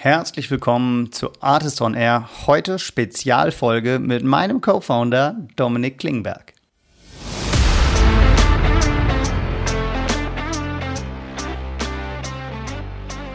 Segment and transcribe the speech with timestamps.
[0.00, 2.28] Herzlich willkommen zu Artist on Air.
[2.46, 6.52] Heute Spezialfolge mit meinem Co-Founder Dominik Klingberg.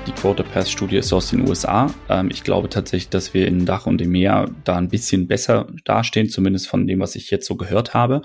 [0.07, 1.93] Die Quote Pass Studie ist aus den USA.
[2.07, 5.67] Ähm, ich glaube tatsächlich, dass wir in Dach und im Meer da ein bisschen besser
[5.83, 8.21] dastehen, zumindest von dem, was ich jetzt so gehört habe.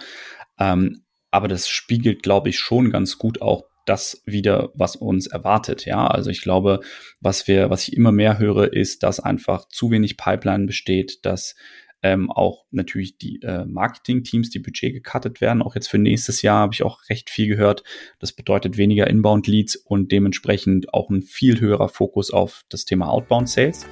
[0.61, 1.03] Ähm,
[1.33, 5.87] aber das spiegelt, glaube ich, schon ganz gut auch das wieder, was uns erwartet.
[5.87, 6.81] Ja, also ich glaube,
[7.21, 11.55] was wir, was ich immer mehr höre, ist, dass einfach zu wenig Pipeline besteht, dass
[12.03, 15.63] ähm, auch natürlich die äh, Marketing-Teams, die Budget gecuttet werden.
[15.63, 17.83] Auch jetzt für nächstes Jahr habe ich auch recht viel gehört.
[18.21, 23.87] Das bedeutet weniger Inbound-Leads und dementsprechend auch ein viel höherer Fokus auf das Thema Outbound-Sales.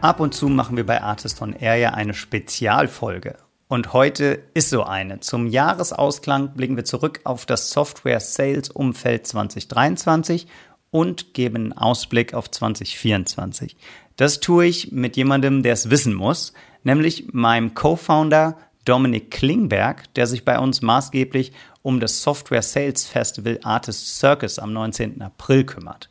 [0.00, 3.36] Ab und zu machen wir bei Artist on Air ja eine Spezialfolge.
[3.72, 5.20] Und heute ist so eine.
[5.20, 10.46] Zum Jahresausklang blicken wir zurück auf das Software-Sales-Umfeld 2023
[10.90, 13.78] und geben einen Ausblick auf 2024.
[14.16, 16.52] Das tue ich mit jemandem, der es wissen muss,
[16.82, 23.58] nämlich meinem Co-Founder Dominik Klingberg, der sich bei uns maßgeblich um das Software Sales Festival
[23.62, 25.22] Artist Circus am 19.
[25.22, 26.10] April kümmert.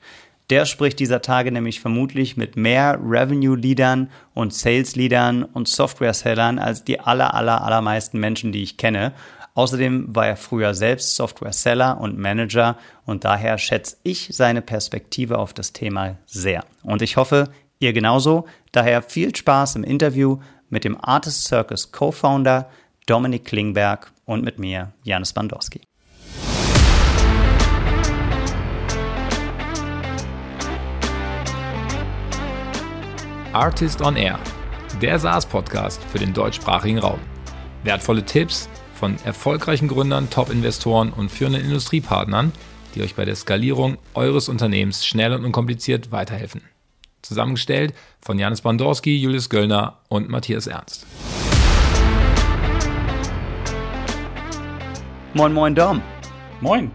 [0.52, 7.00] Der spricht dieser Tage nämlich vermutlich mit mehr Revenue-Leadern und Sales-Leadern und Software-Sellern als die
[7.00, 9.14] aller, aller, allermeisten Menschen, die ich kenne.
[9.54, 15.54] Außerdem war er früher selbst Software-Seller und Manager und daher schätze ich seine Perspektive auf
[15.54, 16.66] das Thema sehr.
[16.84, 17.48] Und ich hoffe,
[17.80, 18.46] ihr genauso.
[18.74, 22.70] Daher viel Spaß im Interview mit dem Artist Circus Co-Founder
[23.06, 25.80] Dominik Klingberg und mit mir, Janis Bandowski.
[33.54, 34.40] Artist on Air,
[35.02, 37.20] der SaaS-Podcast für den deutschsprachigen Raum.
[37.84, 42.54] Wertvolle Tipps von erfolgreichen Gründern, Top-Investoren und führenden Industriepartnern,
[42.96, 46.62] die euch bei der Skalierung eures Unternehmens schnell und unkompliziert weiterhelfen.
[47.24, 51.06] Zusammengestellt von Janis Bandorski, Julius Göllner und Matthias Ernst.
[55.34, 56.02] Moin, moin, Dom.
[56.62, 56.90] Moin.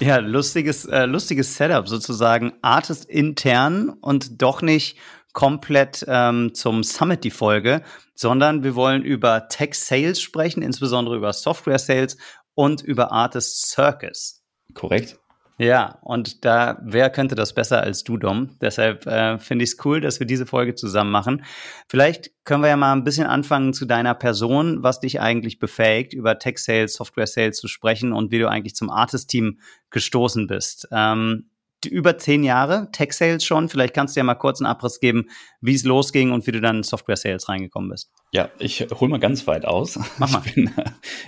[0.00, 2.54] Ja, lustiges, äh, lustiges Setup sozusagen.
[2.62, 4.96] Artist intern und doch nicht
[5.32, 7.82] komplett ähm, zum Summit die Folge,
[8.14, 12.16] sondern wir wollen über Tech Sales sprechen, insbesondere über Software Sales
[12.54, 14.42] und über Artist Circus.
[14.74, 15.18] Korrekt.
[15.60, 18.56] Ja, und da, wer könnte das besser als du, Dom?
[18.62, 21.44] Deshalb äh, finde ich es cool, dass wir diese Folge zusammen machen.
[21.86, 26.14] Vielleicht können wir ja mal ein bisschen anfangen zu deiner Person, was dich eigentlich befähigt,
[26.14, 29.60] über Tech Sales, Software Sales zu sprechen und wie du eigentlich zum Artist-Team
[29.90, 30.88] gestoßen bist.
[30.92, 31.50] Ähm,
[31.86, 33.68] über zehn Jahre Tech Sales schon.
[33.68, 35.26] Vielleicht kannst du ja mal kurz einen Abriss geben,
[35.60, 38.10] wie es losging und wie du dann in Software Sales reingekommen bist.
[38.32, 39.98] Ja, ich hol mal ganz weit aus.
[40.18, 40.42] Mach mal.
[40.44, 40.70] Ich bin,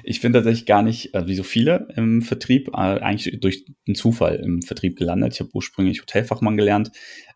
[0.04, 3.94] ich bin tatsächlich gar nicht, äh, wie so viele im Vertrieb, äh, eigentlich durch einen
[3.94, 5.34] Zufall im Vertrieb gelandet.
[5.34, 6.92] Ich habe ursprünglich Hotelfachmann gelernt,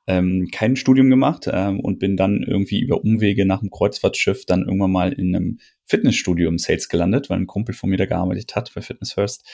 [0.06, 4.62] ähm, kein Studium gemacht ähm, und bin dann irgendwie über Umwege nach dem Kreuzfahrtschiff dann
[4.62, 8.54] irgendwann mal in einem Fitnessstudio im Sales gelandet, weil ein Kumpel von mir da gearbeitet
[8.54, 9.44] hat bei Fitness First.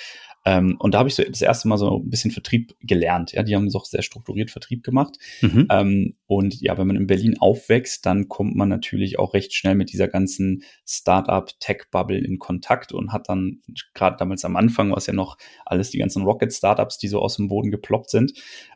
[0.45, 3.33] Ähm, und da habe ich so das erste Mal so ein bisschen Vertrieb gelernt.
[3.33, 5.17] Ja, die haben so auch sehr strukturiert Vertrieb gemacht.
[5.41, 5.67] Mhm.
[5.71, 9.75] Ähm, und ja, wenn man in Berlin aufwächst, dann kommt man natürlich auch recht schnell
[9.75, 13.61] mit dieser ganzen Startup-Tech-Bubble in Kontakt und hat dann
[13.95, 17.49] gerade damals am Anfang, was ja noch alles die ganzen Rocket-Startups, die so aus dem
[17.49, 18.33] Boden geploppt sind.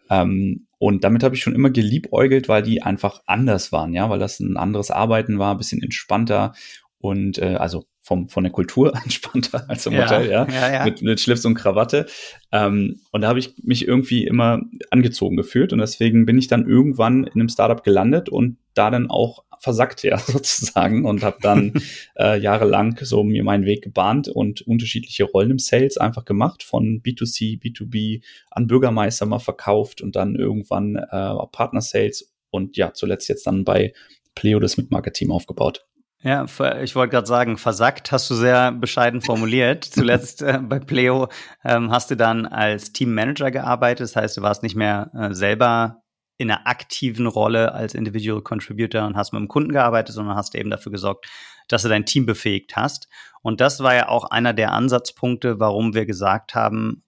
[0.08, 4.18] Ähm, und damit habe ich schon immer geliebäugelt, weil die einfach anders waren, ja, weil
[4.18, 6.52] das ein anderes Arbeiten war, bisschen entspannter
[6.98, 10.84] und äh, also vom, von der Kultur entspannter als im ja, Hotel, ja, ja, ja.
[10.84, 12.06] Mit, mit Schlips und Krawatte.
[12.52, 14.60] Ähm, und da habe ich mich irgendwie immer
[14.92, 19.10] angezogen gefühlt und deswegen bin ich dann irgendwann in einem Startup gelandet und da dann
[19.10, 21.72] auch versackt, ja, sozusagen und habe dann
[22.16, 27.02] äh, jahrelang so mir meinen Weg gebahnt und unterschiedliche Rollen im Sales einfach gemacht, von
[27.02, 33.28] B2C, B2B an Bürgermeister mal verkauft und dann irgendwann äh, Partner Sales und ja, zuletzt
[33.28, 33.92] jetzt dann bei
[34.36, 35.85] Pleo das Mitmarket-Team aufgebaut.
[36.22, 36.44] Ja,
[36.82, 39.84] ich wollte gerade sagen, versackt hast du sehr bescheiden formuliert.
[39.90, 41.28] Zuletzt äh, bei Pleo
[41.64, 44.04] ähm, hast du dann als Teammanager gearbeitet.
[44.04, 46.02] Das heißt, du warst nicht mehr äh, selber
[46.38, 50.54] in einer aktiven Rolle als Individual Contributor und hast mit dem Kunden gearbeitet, sondern hast
[50.54, 51.26] eben dafür gesorgt,
[51.68, 53.08] dass du dein Team befähigt hast.
[53.42, 57.04] Und das war ja auch einer der Ansatzpunkte, warum wir gesagt haben,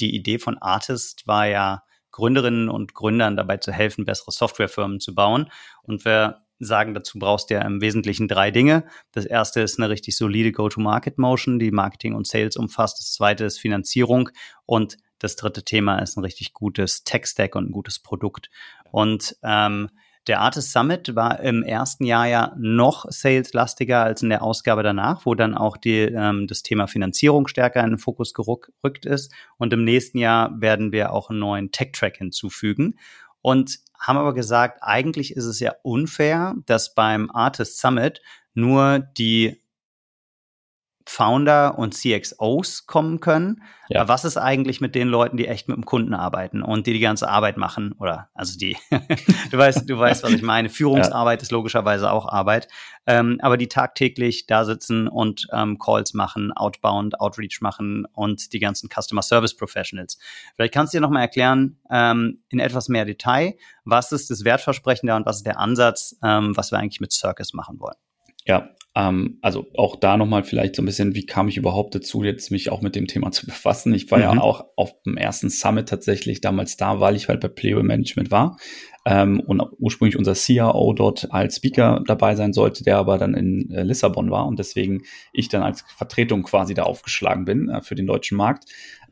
[0.00, 5.14] die Idee von Artist war ja, Gründerinnen und Gründern dabei zu helfen, bessere Softwarefirmen zu
[5.14, 5.50] bauen.
[5.82, 8.84] Und wir sagen, dazu brauchst du ja im Wesentlichen drei Dinge.
[9.12, 12.98] Das erste ist eine richtig solide Go-to-Market-Motion, die Marketing und Sales umfasst.
[12.98, 14.30] Das zweite ist Finanzierung
[14.66, 18.50] und das dritte Thema ist ein richtig gutes Tech-Stack und ein gutes Produkt.
[18.90, 19.88] Und ähm,
[20.28, 25.24] Der Artist Summit war im ersten Jahr ja noch saleslastiger als in der Ausgabe danach,
[25.24, 29.32] wo dann auch die, ähm, das Thema Finanzierung stärker in den Fokus gerückt ist.
[29.56, 32.98] Und im nächsten Jahr werden wir auch einen neuen Tech-Track hinzufügen.
[33.40, 38.20] Und haben aber gesagt, eigentlich ist es ja unfair, dass beim Artist Summit
[38.54, 39.62] nur die
[41.08, 43.62] Founder und CXOs kommen können.
[43.88, 44.02] Ja.
[44.02, 46.92] Aber was ist eigentlich mit den Leuten, die echt mit dem Kunden arbeiten und die
[46.92, 47.94] die ganze Arbeit machen?
[47.98, 48.76] Oder also die,
[49.50, 50.68] du weißt, du weißt, was ich meine.
[50.68, 51.42] Führungsarbeit ja.
[51.44, 52.68] ist logischerweise auch Arbeit,
[53.06, 58.58] ähm, aber die tagtäglich da sitzen und ähm, Calls machen, Outbound, Outreach machen und die
[58.58, 60.18] ganzen Customer Service Professionals.
[60.56, 63.54] Vielleicht kannst du dir noch mal erklären ähm, in etwas mehr Detail,
[63.86, 67.12] was ist das Wertversprechen da und was ist der Ansatz, ähm, was wir eigentlich mit
[67.12, 67.96] Circus machen wollen.
[68.44, 72.24] Ja, ähm, also auch da nochmal vielleicht so ein bisschen, wie kam ich überhaupt dazu,
[72.24, 73.94] jetzt mich auch mit dem Thema zu befassen.
[73.94, 74.24] Ich war mhm.
[74.24, 78.32] ja auch auf dem ersten Summit tatsächlich damals da, weil ich halt bei Playway Management
[78.32, 78.56] war
[79.06, 83.70] ähm, und ursprünglich unser CIO dort als Speaker dabei sein sollte, der aber dann in
[83.70, 85.02] äh, Lissabon war und deswegen
[85.32, 88.64] ich dann als Vertretung quasi da aufgeschlagen bin äh, für den deutschen Markt.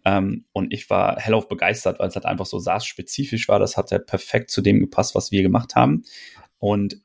[0.04, 3.58] Ähm, und ich war hellauf begeistert, weil es halt einfach so SaaS-spezifisch war.
[3.58, 6.02] Das hat halt perfekt zu dem gepasst, was wir gemacht haben.
[6.58, 7.02] Und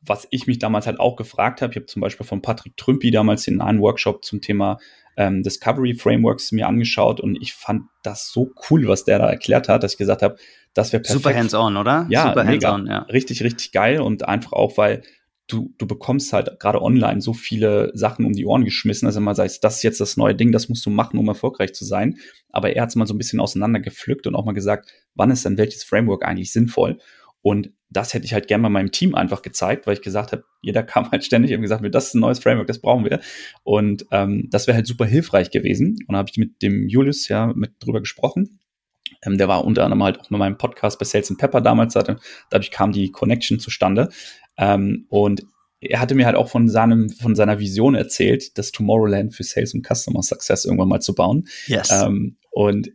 [0.00, 3.10] was ich mich damals halt auch gefragt habe, ich habe zum Beispiel von Patrick Trümpi
[3.10, 4.78] damals in einem Workshop zum Thema
[5.16, 9.68] ähm, Discovery Frameworks mir angeschaut und ich fand das so cool, was der da erklärt
[9.68, 10.36] hat, dass ich gesagt habe,
[10.72, 11.22] das wäre perfekt.
[11.22, 12.06] Super hands-on, oder?
[12.08, 12.78] Ja, Super mega.
[12.86, 12.98] Ja.
[13.02, 15.02] Richtig, richtig geil und einfach auch, weil
[15.48, 19.34] du, du bekommst halt gerade online so viele Sachen um die Ohren geschmissen, dass immer
[19.34, 22.18] sagst, das ist jetzt das neue Ding, das musst du machen, um erfolgreich zu sein.
[22.50, 25.44] Aber er hat es mal so ein bisschen auseinandergepflückt und auch mal gesagt, wann ist
[25.44, 26.98] denn welches Framework eigentlich sinnvoll?
[27.42, 30.44] Und das hätte ich halt gerne mal meinem Team einfach gezeigt, weil ich gesagt habe,
[30.60, 33.20] jeder kam halt ständig und gesagt, das ist ein neues Framework, das brauchen wir.
[33.62, 35.98] Und ähm, das wäre halt super hilfreich gewesen.
[36.06, 38.60] Und da habe ich mit dem Julius ja mit drüber gesprochen.
[39.22, 41.94] Ähm, der war unter anderem halt auch mit meinem Podcast bei Sales and Pepper damals.
[41.94, 42.18] Hatte.
[42.50, 44.08] Dadurch kam die Connection zustande.
[44.56, 45.42] Ähm, und
[45.80, 49.74] er hatte mir halt auch von seinem, von seiner Vision erzählt, das Tomorrowland für Sales
[49.74, 51.48] und Customer Success irgendwann mal zu bauen.
[51.66, 51.90] Yes.
[51.90, 52.90] Ähm, und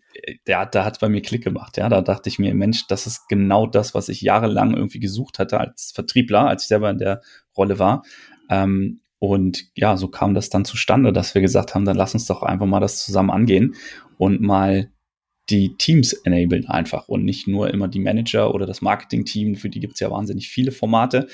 [0.47, 1.77] ja, da hat bei mir Klick gemacht.
[1.77, 5.39] Ja, da dachte ich mir, Mensch, das ist genau das, was ich jahrelang irgendwie gesucht
[5.39, 7.21] hatte als Vertriebler, als ich selber in der
[7.57, 8.03] Rolle war.
[8.51, 12.27] Ähm, und ja, so kam das dann zustande, dass wir gesagt haben, dann lass uns
[12.27, 13.73] doch einfach mal das zusammen angehen
[14.19, 14.91] und mal
[15.49, 19.79] die Teams enablen einfach und nicht nur immer die Manager oder das Marketing-Team, für die
[19.79, 21.27] gibt es ja wahnsinnig viele Formate.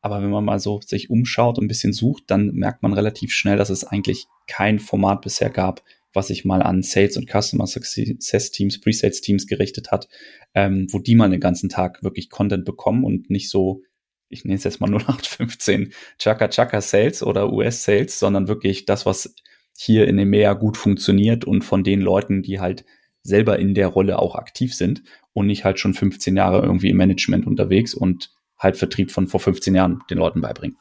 [0.00, 3.32] Aber wenn man mal so sich umschaut und ein bisschen sucht, dann merkt man relativ
[3.32, 5.82] schnell, dass es eigentlich kein Format bisher gab,
[6.16, 10.08] was sich mal an Sales und Customer Success Teams, Pre-Sales Teams gerichtet hat,
[10.54, 13.82] ähm, wo die mal den ganzen Tag wirklich Content bekommen und nicht so,
[14.28, 19.06] ich nenne es jetzt mal 0815 Chaka Chaka Sales oder US Sales, sondern wirklich das,
[19.06, 19.34] was
[19.76, 22.84] hier in EMEA gut funktioniert und von den Leuten, die halt
[23.22, 25.02] selber in der Rolle auch aktiv sind
[25.32, 29.40] und nicht halt schon 15 Jahre irgendwie im Management unterwegs und halt Vertrieb von vor
[29.40, 30.78] 15 Jahren den Leuten beibringen.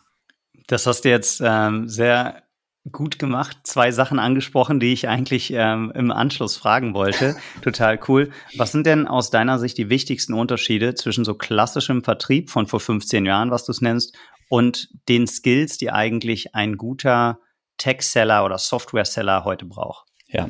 [0.67, 2.44] Das hast du jetzt ähm, sehr
[2.91, 3.57] gut gemacht.
[3.63, 7.35] Zwei Sachen angesprochen, die ich eigentlich ähm, im Anschluss fragen wollte.
[7.61, 8.31] Total cool.
[8.57, 12.79] Was sind denn aus deiner Sicht die wichtigsten Unterschiede zwischen so klassischem Vertrieb von vor
[12.79, 14.15] 15 Jahren, was du es nennst,
[14.49, 17.39] und den Skills, die eigentlich ein guter
[17.77, 20.07] Tech-Seller oder Software-Seller heute braucht?
[20.27, 20.49] Ja.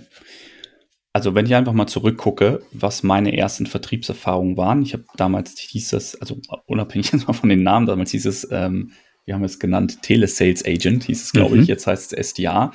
[1.14, 5.94] Also wenn ich einfach mal zurückgucke, was meine ersten Vertriebserfahrungen waren, ich habe damals hieß
[5.94, 8.92] es, also unabhängig von den Namen, damals hieß es ähm,
[9.26, 11.62] wir haben es genannt, Telesales Agent, hieß es, glaube mhm.
[11.64, 12.72] ich, jetzt heißt es SDA.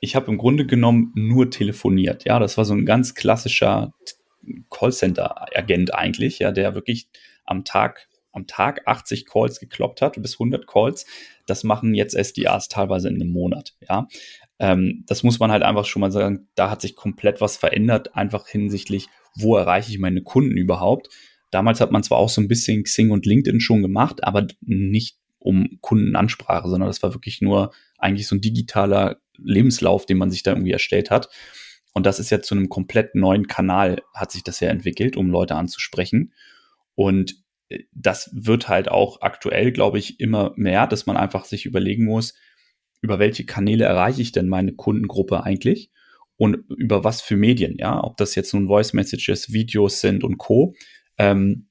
[0.00, 2.24] Ich habe im Grunde genommen nur telefoniert.
[2.24, 3.92] Ja, das war so ein ganz klassischer
[4.70, 7.08] Callcenter-Agent eigentlich, ja, der wirklich
[7.44, 11.06] am Tag, am Tag 80 Calls gekloppt hat, bis 100 Calls.
[11.46, 14.06] Das machen jetzt SDAs teilweise in einem Monat, ja.
[14.58, 18.14] Ähm, das muss man halt einfach schon mal sagen, da hat sich komplett was verändert,
[18.14, 21.08] einfach hinsichtlich, wo erreiche ich meine Kunden überhaupt.
[21.50, 25.18] Damals hat man zwar auch so ein bisschen Xing und LinkedIn schon gemacht, aber nicht
[25.46, 30.42] um Kundenansprache, sondern das war wirklich nur eigentlich so ein digitaler Lebenslauf, den man sich
[30.42, 31.28] da irgendwie erstellt hat.
[31.94, 35.30] Und das ist ja zu einem komplett neuen Kanal, hat sich das ja entwickelt, um
[35.30, 36.32] Leute anzusprechen.
[36.96, 37.36] Und
[37.68, 42.04] äh, das wird halt auch aktuell, glaube ich, immer mehr, dass man einfach sich überlegen
[42.04, 42.34] muss,
[43.00, 45.90] über welche Kanäle erreiche ich denn meine Kundengruppe eigentlich
[46.36, 50.38] und über was für Medien, ja, ob das jetzt nun Voice Messages, Videos sind und
[50.38, 50.74] Co.
[51.18, 51.65] Ähm,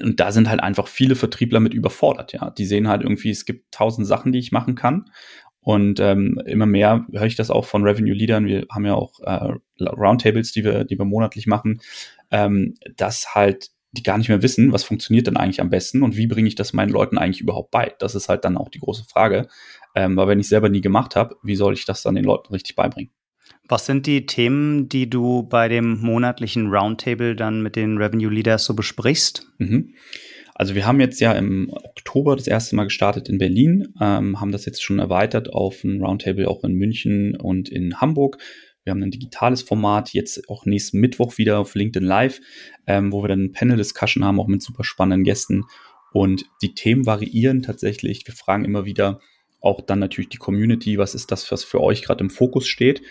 [0.00, 2.50] und da sind halt einfach viele Vertriebler mit überfordert, ja.
[2.50, 5.10] Die sehen halt irgendwie, es gibt tausend Sachen, die ich machen kann.
[5.60, 8.46] Und ähm, immer mehr höre ich das auch von Revenue-Leadern.
[8.46, 11.80] Wir haben ja auch äh, Roundtables, die wir, die wir monatlich machen,
[12.30, 16.16] ähm, dass halt die gar nicht mehr wissen, was funktioniert denn eigentlich am besten und
[16.16, 17.94] wie bringe ich das meinen Leuten eigentlich überhaupt bei.
[17.98, 19.48] Das ist halt dann auch die große Frage.
[19.94, 22.52] Ähm, weil wenn ich selber nie gemacht habe, wie soll ich das dann den Leuten
[22.52, 23.10] richtig beibringen?
[23.68, 28.64] Was sind die Themen, die du bei dem monatlichen Roundtable dann mit den Revenue Leaders
[28.64, 29.46] so besprichst?
[29.58, 29.94] Mhm.
[30.54, 34.52] Also wir haben jetzt ja im Oktober das erste Mal gestartet in Berlin, ähm, haben
[34.52, 38.38] das jetzt schon erweitert auf ein Roundtable auch in München und in Hamburg.
[38.84, 42.40] Wir haben ein digitales Format, jetzt auch nächsten Mittwoch wieder auf LinkedIn Live,
[42.86, 45.64] ähm, wo wir dann ein Panel-Discussion haben, auch mit super spannenden Gästen.
[46.12, 48.26] Und die Themen variieren tatsächlich.
[48.26, 49.20] Wir fragen immer wieder
[49.60, 53.02] auch dann natürlich die Community, was ist das, was für euch gerade im Fokus steht.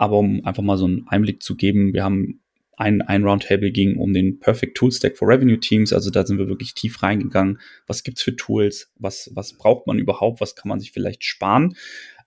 [0.00, 2.40] Aber um einfach mal so einen Einblick zu geben, wir haben
[2.78, 5.92] ein, ein Roundtable ging um den Perfect Tool Stack for Revenue Teams.
[5.92, 7.60] Also da sind wir wirklich tief reingegangen.
[7.86, 8.90] Was gibt's für Tools?
[8.96, 10.40] Was, was braucht man überhaupt?
[10.40, 11.76] Was kann man sich vielleicht sparen?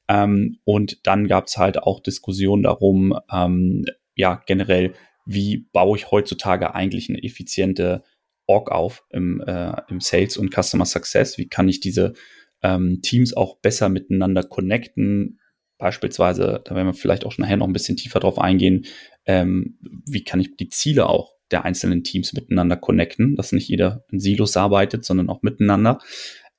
[0.08, 4.94] Ähm, und dann gab's halt auch Diskussionen darum, ähm, ja, generell,
[5.26, 8.04] wie baue ich heutzutage eigentlich eine effiziente
[8.46, 11.40] Org auf im, äh, im Sales und Customer Success?
[11.40, 12.14] Wie kann ich diese
[12.62, 15.40] ähm, Teams auch besser miteinander connecten?
[15.78, 18.86] Beispielsweise, da werden wir vielleicht auch nachher noch ein bisschen tiefer drauf eingehen,
[19.26, 24.04] ähm, wie kann ich die Ziele auch der einzelnen Teams miteinander connecten, dass nicht jeder
[24.12, 26.00] in Silos arbeitet, sondern auch miteinander.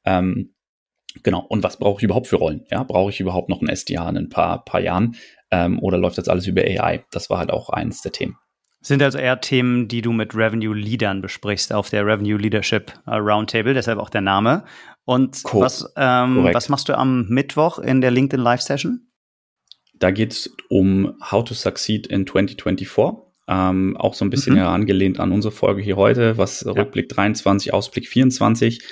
[0.05, 0.55] Ähm,
[1.23, 2.65] genau, und was brauche ich überhaupt für Rollen?
[2.71, 5.17] Ja, brauche ich überhaupt noch ein SDA in ein paar, paar Jahren?
[5.51, 7.05] Ähm, oder läuft das alles über AI?
[7.11, 8.37] Das war halt auch eines der Themen.
[8.81, 13.15] Sind also eher Themen, die du mit Revenue Leadern besprichst auf der Revenue Leadership äh,
[13.15, 14.65] Roundtable, deshalb auch der Name.
[15.05, 19.09] Und Co was, ähm, was machst du am Mittwoch in der LinkedIn Live Session?
[19.95, 23.25] Da geht es um How to Succeed in 2024.
[23.47, 24.63] Ähm, auch so ein bisschen mhm.
[24.63, 26.73] angelehnt an unsere Folge hier heute, was ja.
[26.73, 28.83] Rückblick 23, Ausblick 24.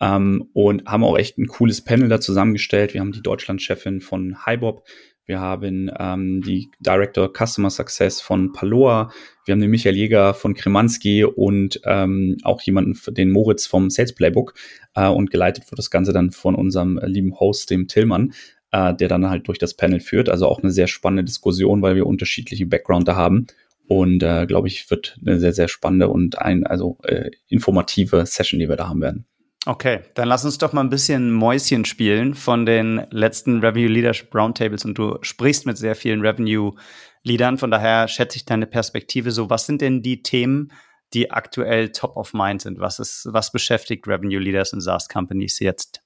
[0.00, 2.92] Ähm, und haben auch echt ein cooles Panel da zusammengestellt.
[2.92, 4.84] Wir haben die Deutschlandchefin von HiBob,
[5.26, 9.10] wir haben ähm, die Director Customer Success von Paloa,
[9.44, 14.14] wir haben den Michael Jäger von Kremanski und ähm, auch jemanden, den Moritz vom Sales
[14.14, 14.54] Playbook.
[14.94, 18.32] Äh, und geleitet wird das Ganze dann von unserem lieben Host, dem Tillmann
[18.74, 20.28] äh, der dann halt durch das Panel führt.
[20.28, 23.46] Also auch eine sehr spannende Diskussion, weil wir unterschiedliche Background da haben.
[23.86, 28.58] Und äh, glaube ich, wird eine sehr, sehr spannende und ein, also äh, informative Session,
[28.58, 29.26] die wir da haben werden.
[29.66, 34.34] Okay, dann lass uns doch mal ein bisschen Mäuschen spielen von den letzten Revenue Leadership
[34.34, 36.74] Roundtables und du sprichst mit sehr vielen Revenue
[37.22, 39.48] Leadern, von daher schätze ich deine Perspektive so.
[39.48, 40.70] Was sind denn die Themen,
[41.14, 42.78] die aktuell top of mind sind?
[42.78, 46.04] Was ist, was beschäftigt Revenue Leaders in SaaS Companies jetzt?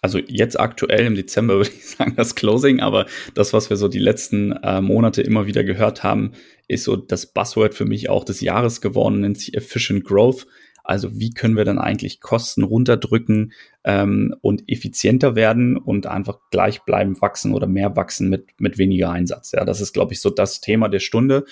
[0.00, 3.88] also jetzt aktuell im Dezember würde ich sagen das Closing, aber das, was wir so
[3.88, 6.32] die letzten äh, Monate immer wieder gehört haben,
[6.68, 10.46] ist so das Buzzword für mich auch des Jahres geworden, nennt sich Efficient Growth.
[10.88, 13.52] Also wie können wir dann eigentlich Kosten runterdrücken
[13.84, 19.52] ähm, und effizienter werden und einfach gleichbleibend wachsen oder mehr wachsen mit, mit weniger Einsatz.
[19.52, 21.44] Ja, das ist, glaube ich, so das Thema der Stunde.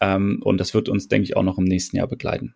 [0.00, 2.54] Ähm, und das wird uns, denke ich, auch noch im nächsten Jahr begleiten.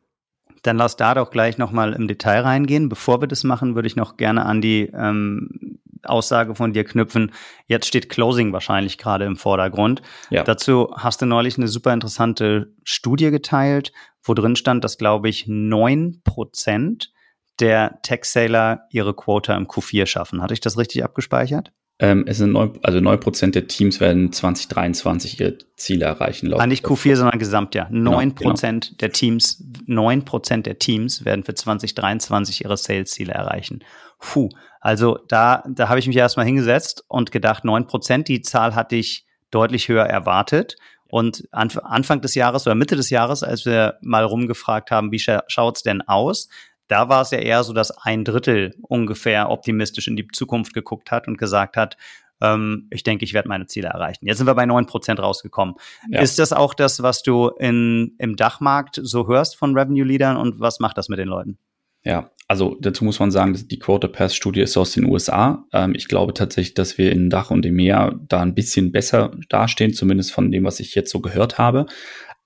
[0.62, 2.88] Dann lass da doch gleich nochmal im Detail reingehen.
[2.88, 7.32] Bevor wir das machen, würde ich noch gerne an die ähm, Aussage von dir knüpfen.
[7.66, 10.02] Jetzt steht Closing wahrscheinlich gerade im Vordergrund.
[10.30, 10.42] Ja.
[10.44, 13.92] Dazu hast du neulich eine super interessante Studie geteilt,
[14.22, 17.12] wo drin stand, dass, glaube ich, neun Prozent
[17.60, 20.42] der Tech-Sailor ihre Quota im Q4 schaffen.
[20.42, 21.72] Hatte ich das richtig abgespeichert?
[21.98, 26.46] Ähm, es sind neun, also neun Prozent der Teams werden 2023 ihre Ziele erreichen.
[26.46, 27.88] Laut ah, nicht Q4, sondern Gesamtjahr.
[27.88, 28.98] Genau, neun genau, Prozent genau.
[28.98, 33.84] der Teams, neun Prozent der Teams werden für 2023 ihre Sales-Ziele erreichen.
[34.18, 34.48] Puh,
[34.80, 38.96] also da, da habe ich mich erstmal hingesetzt und gedacht, neun Prozent, die Zahl hatte
[38.96, 40.76] ich deutlich höher erwartet.
[41.06, 45.82] Und Anfang des Jahres oder Mitte des Jahres, als wir mal rumgefragt haben, wie schaut's
[45.82, 46.48] denn aus,
[46.88, 51.10] da war es ja eher so, dass ein Drittel ungefähr optimistisch in die Zukunft geguckt
[51.10, 51.96] hat und gesagt hat,
[52.42, 54.26] ähm, ich denke, ich werde meine Ziele erreichen.
[54.26, 55.76] Jetzt sind wir bei neun Prozent rausgekommen.
[56.10, 56.20] Ja.
[56.20, 60.80] Ist das auch das, was du in, im Dachmarkt so hörst von Revenue-Leadern und was
[60.80, 61.58] macht das mit den Leuten?
[62.04, 65.64] Ja, also dazu muss man sagen, die Quote Pass Studie ist aus den USA.
[65.72, 69.30] Ähm, ich glaube tatsächlich, dass wir in Dach und im Meer da ein bisschen besser
[69.48, 71.86] dastehen, zumindest von dem, was ich jetzt so gehört habe.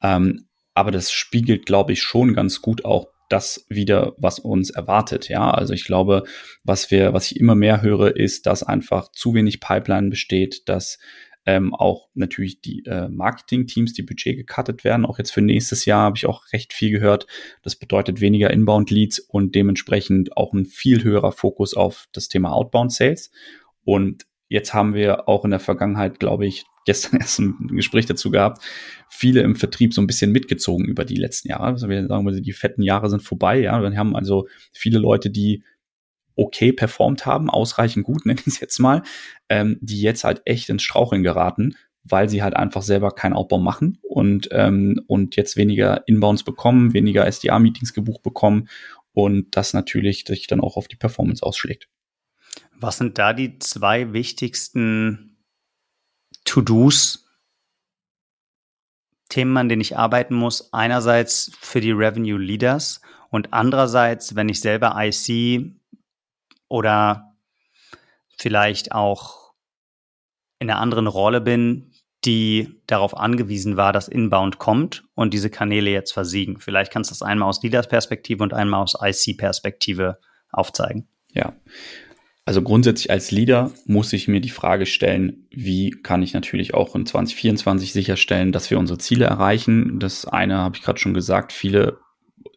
[0.02, 5.28] Ähm, aber das spiegelt, glaube ich, schon ganz gut auch das wieder, was uns erwartet.
[5.28, 6.24] Ja, also ich glaube,
[6.64, 10.98] was wir, was ich immer mehr höre, ist, dass einfach zu wenig Pipeline besteht, dass
[11.46, 15.06] ähm, auch natürlich die äh, Marketing-Teams, die Budget gecuttet werden.
[15.06, 17.26] Auch jetzt für nächstes Jahr habe ich auch recht viel gehört.
[17.62, 23.30] Das bedeutet weniger Inbound-Leads und dementsprechend auch ein viel höherer Fokus auf das Thema Outbound-Sales.
[23.84, 28.30] Und jetzt haben wir auch in der Vergangenheit, glaube ich, gestern erst ein Gespräch dazu
[28.30, 28.64] gehabt,
[29.08, 31.64] viele im Vertrieb so ein bisschen mitgezogen über die letzten Jahre.
[31.64, 33.82] Also wir sagen, die fetten Jahre sind vorbei, ja.
[33.82, 35.62] Wir haben also viele Leute, die
[36.36, 39.02] okay performt haben, ausreichend gut, nenne ich es jetzt mal,
[39.48, 43.58] ähm, die jetzt halt echt ins Straucheln geraten, weil sie halt einfach selber keinen Aufbau
[43.58, 48.68] machen und, ähm, und jetzt weniger Inbounds bekommen, weniger SDA-Meetings gebucht bekommen
[49.12, 51.88] und das natürlich sich dann auch auf die Performance ausschlägt.
[52.78, 55.35] Was sind da die zwei wichtigsten
[56.46, 57.26] To-Dos
[59.28, 60.72] Themen, an denen ich arbeiten muss.
[60.72, 63.00] Einerseits für die Revenue Leaders
[63.30, 65.72] und andererseits, wenn ich selber IC
[66.68, 67.36] oder
[68.38, 69.52] vielleicht auch
[70.58, 71.92] in einer anderen Rolle bin,
[72.24, 76.60] die darauf angewiesen war, dass Inbound kommt und diese Kanäle jetzt versiegen.
[76.60, 80.18] Vielleicht kannst du das einmal aus Leaders Perspektive und einmal aus IC Perspektive
[80.50, 81.08] aufzeigen.
[81.32, 81.54] Ja.
[82.46, 86.94] Also grundsätzlich als Leader muss ich mir die Frage stellen, wie kann ich natürlich auch
[86.94, 89.98] in 2024 sicherstellen, dass wir unsere Ziele erreichen.
[89.98, 91.98] Das eine habe ich gerade schon gesagt, viele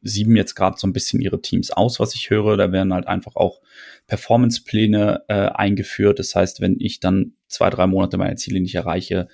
[0.03, 2.55] sieben jetzt gerade so ein bisschen ihre Teams aus, was ich höre.
[2.55, 3.61] Da werden halt einfach auch
[4.05, 6.19] Performance-Pläne äh, eingeführt.
[6.19, 9.27] Das heißt, wenn ich dann zwei, drei Monate meine Ziele nicht erreiche,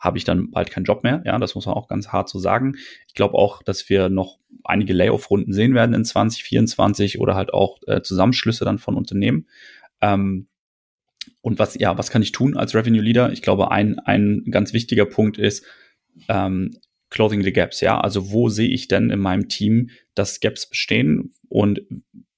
[0.00, 1.22] habe ich dann bald keinen Job mehr.
[1.24, 2.74] Ja, das muss man auch ganz hart so sagen.
[3.06, 7.78] Ich glaube auch, dass wir noch einige Layoff-Runden sehen werden in 2024 oder halt auch
[7.86, 9.46] äh, Zusammenschlüsse dann von Unternehmen.
[10.00, 10.48] Ähm,
[11.42, 13.32] und was, ja, was kann ich tun als Revenue Leader?
[13.32, 15.64] Ich glaube, ein, ein ganz wichtiger Punkt ist,
[16.28, 16.78] ähm,
[17.10, 18.00] Clothing the Gaps, ja.
[18.00, 21.34] Also wo sehe ich denn in meinem Team, dass Gaps bestehen?
[21.48, 21.80] Und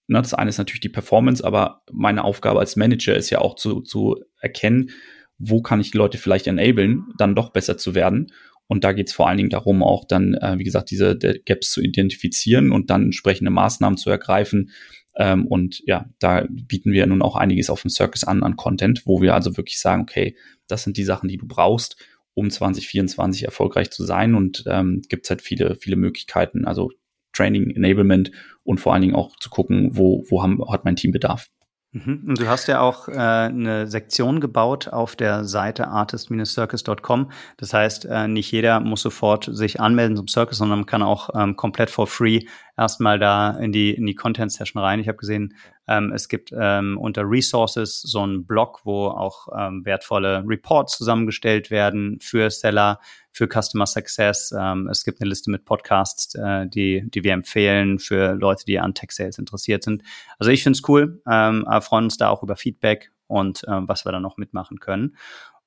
[0.07, 3.57] ne, das eine ist natürlich die Performance, aber meine Aufgabe als Manager ist ja auch
[3.57, 4.91] zu, zu erkennen,
[5.39, 8.33] wo kann ich die Leute vielleicht enablen, dann doch besser zu werden.
[8.67, 11.73] Und da geht es vor allen Dingen darum, auch dann, äh, wie gesagt, diese Gaps
[11.73, 14.71] zu identifizieren und dann entsprechende Maßnahmen zu ergreifen.
[15.17, 19.03] Ähm, und ja, da bieten wir nun auch einiges auf dem Circus an an Content,
[19.07, 21.97] wo wir also wirklich sagen, okay, das sind die Sachen, die du brauchst,
[22.35, 26.91] um 2024 erfolgreich zu sein und ähm, gibt halt viele, viele Möglichkeiten, also
[27.33, 28.31] Training, Enablement
[28.63, 31.49] und vor allen Dingen auch zu gucken, wo, wo haben, hat mein Team Bedarf.
[31.93, 32.25] Mhm.
[32.27, 37.31] Und du hast ja auch äh, eine Sektion gebaut auf der Seite artist-circus.com.
[37.59, 41.29] Das heißt, äh, nicht jeder muss sofort sich anmelden zum Circus, sondern man kann auch
[41.35, 42.41] ähm, komplett for free
[42.79, 45.01] erstmal da in die, in die Content-Session rein.
[45.01, 45.55] Ich habe gesehen,
[45.87, 51.71] ähm, es gibt ähm, unter Resources so einen Blog, wo auch ähm, wertvolle Reports zusammengestellt
[51.71, 53.01] werden für Seller,
[53.33, 54.55] für Customer Success.
[54.57, 58.79] Ähm, es gibt eine Liste mit Podcasts, äh, die, die wir empfehlen für Leute, die
[58.79, 60.03] an Tech Sales interessiert sind.
[60.39, 64.05] Also ich finde es cool, ähm, freuen uns da auch über Feedback und äh, was
[64.05, 65.17] wir da noch mitmachen können.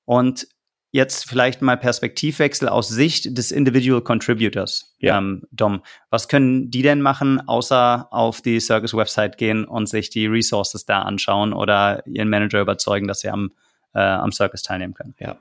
[0.05, 0.47] Und
[0.95, 4.95] Jetzt vielleicht mal Perspektivwechsel aus Sicht des Individual Contributors.
[4.99, 5.17] Ja.
[5.17, 10.25] Ähm, Dom, was können die denn machen, außer auf die Circus-Website gehen und sich die
[10.25, 13.51] Resources da anschauen oder ihren Manager überzeugen, dass sie am,
[13.93, 15.15] äh, am Circus teilnehmen können?
[15.19, 15.35] Ja.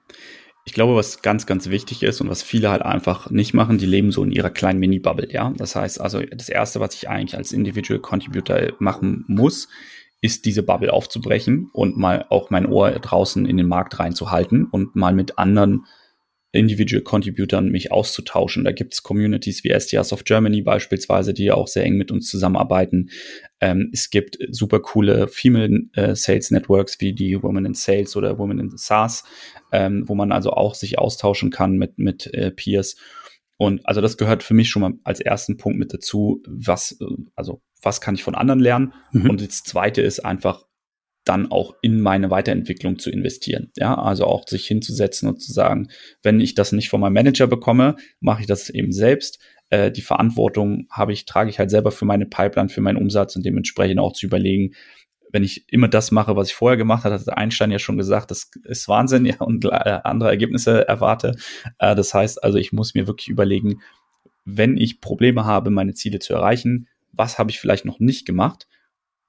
[0.66, 3.86] Ich glaube, was ganz, ganz wichtig ist und was viele halt einfach nicht machen, die
[3.86, 5.52] leben so in ihrer kleinen Mini-Bubble, ja.
[5.56, 9.68] Das heißt also, das erste, was ich eigentlich als Individual Contributor machen muss,
[10.22, 14.96] ist diese Bubble aufzubrechen und mal auch mein Ohr draußen in den Markt reinzuhalten und
[14.96, 15.84] mal mit anderen
[16.54, 18.64] Individual Contributern mich auszutauschen.
[18.64, 22.28] Da gibt es Communities wie SDRs of Germany beispielsweise, die auch sehr eng mit uns
[22.28, 23.10] zusammenarbeiten.
[23.60, 28.38] Ähm, es gibt super coole Female äh, Sales Networks wie die Women in Sales oder
[28.38, 29.24] Women in SaaS,
[29.72, 32.96] ähm, wo man also auch sich austauschen kann mit, mit äh, Peers.
[33.56, 36.98] Und also das gehört für mich schon mal als ersten Punkt mit dazu, was,
[37.36, 38.94] also was kann ich von anderen lernen?
[39.12, 39.30] Mhm.
[39.30, 40.64] Und das zweite ist einfach
[41.24, 43.70] dann auch in meine Weiterentwicklung zu investieren.
[43.76, 45.88] Ja, also auch sich hinzusetzen und zu sagen,
[46.22, 49.38] wenn ich das nicht von meinem Manager bekomme, mache ich das eben selbst.
[49.70, 53.36] Äh, die Verantwortung habe ich, trage ich halt selber für meine Pipeline, für meinen Umsatz
[53.36, 54.74] und dementsprechend auch zu überlegen,
[55.34, 58.30] wenn ich immer das mache, was ich vorher gemacht habe, hat Einstein ja schon gesagt,
[58.30, 61.34] das ist Wahnsinn, ja, und äh, andere Ergebnisse erwarte.
[61.78, 63.80] Äh, das heißt also, ich muss mir wirklich überlegen,
[64.44, 68.68] wenn ich Probleme habe, meine Ziele zu erreichen, was habe ich vielleicht noch nicht gemacht?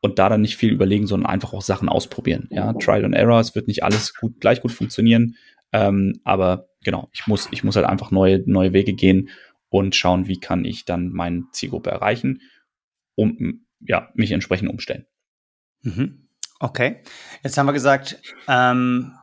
[0.01, 2.47] Und da dann nicht viel überlegen, sondern einfach auch Sachen ausprobieren.
[2.51, 5.35] Ja, Trial and Error, es wird nicht alles gut, gleich gut funktionieren.
[5.71, 9.29] Ähm, aber genau, ich muss, ich muss halt einfach neue, neue Wege gehen
[9.69, 12.41] und schauen, wie kann ich dann meine Zielgruppe erreichen,
[13.15, 15.05] um ja, mich entsprechend umstellen.
[15.81, 16.27] Mhm.
[16.59, 17.01] Okay.
[17.43, 19.13] Jetzt haben wir gesagt, ähm,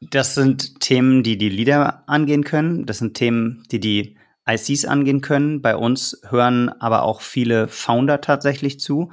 [0.00, 2.86] das sind Themen, die die Leader angehen können.
[2.86, 4.16] Das sind Themen, die die
[4.48, 5.62] ICs angehen können.
[5.62, 9.12] Bei uns hören aber auch viele Founder tatsächlich zu.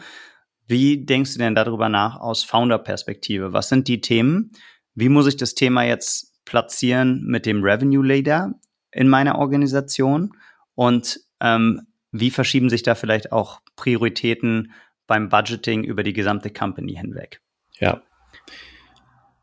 [0.72, 3.52] Wie denkst du denn darüber nach aus Founder-Perspektive?
[3.52, 4.54] Was sind die Themen?
[4.96, 8.54] Wie muss ich das Thema jetzt platzieren mit dem Revenue Leader
[8.90, 10.32] in meiner Organisation?
[10.74, 11.82] Und ähm,
[12.14, 14.72] wie verschieben sich da vielleicht auch Prioritäten
[15.08, 17.42] beim Budgeting über die gesamte Company hinweg.
[17.78, 18.02] Ja.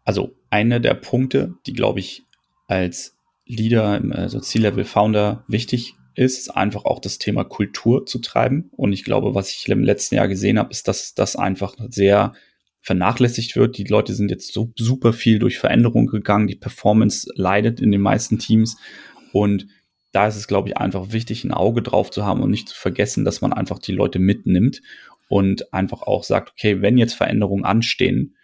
[0.06, 2.22] Also einer der Punkte, die, glaube ich,
[2.68, 8.70] als Leader, also C-Level Founder wichtig ist, einfach auch das Thema Kultur zu treiben.
[8.76, 12.32] Und ich glaube, was ich im letzten Jahr gesehen habe, ist, dass das einfach sehr
[12.80, 13.78] vernachlässigt wird.
[13.78, 16.48] Die Leute sind jetzt so super viel durch Veränderungen gegangen.
[16.48, 18.76] Die Performance leidet in den meisten Teams.
[19.32, 19.68] Und
[20.12, 22.76] da ist es, glaube ich, einfach wichtig, ein Auge drauf zu haben und nicht zu
[22.76, 24.80] vergessen, dass man einfach die Leute mitnimmt
[25.28, 28.34] und einfach auch sagt, okay, wenn jetzt Veränderungen anstehen,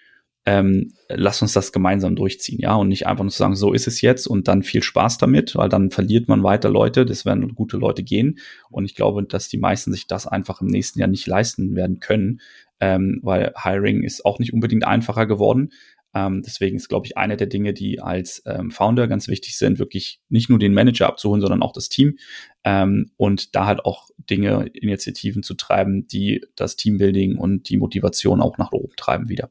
[0.47, 3.87] ähm, lass uns das gemeinsam durchziehen, ja, und nicht einfach nur zu sagen, so ist
[3.87, 7.55] es jetzt und dann viel Spaß damit, weil dann verliert man weiter Leute, das werden
[7.55, 8.39] gute Leute gehen.
[8.71, 12.01] Und ich glaube, dass die meisten sich das einfach im nächsten Jahr nicht leisten werden
[12.01, 12.41] können,
[12.81, 15.71] ähm, weil Hiring ist auch nicht unbedingt einfacher geworden.
[16.15, 19.79] Ähm, deswegen ist, glaube ich, eine der Dinge, die als ähm, Founder ganz wichtig sind,
[19.79, 22.19] wirklich nicht nur den Manager abzuholen, sondern auch das Team
[22.65, 28.41] ähm, und da halt auch Dinge, Initiativen zu treiben, die das Teambuilding und die Motivation
[28.41, 29.51] auch nach oben treiben wieder.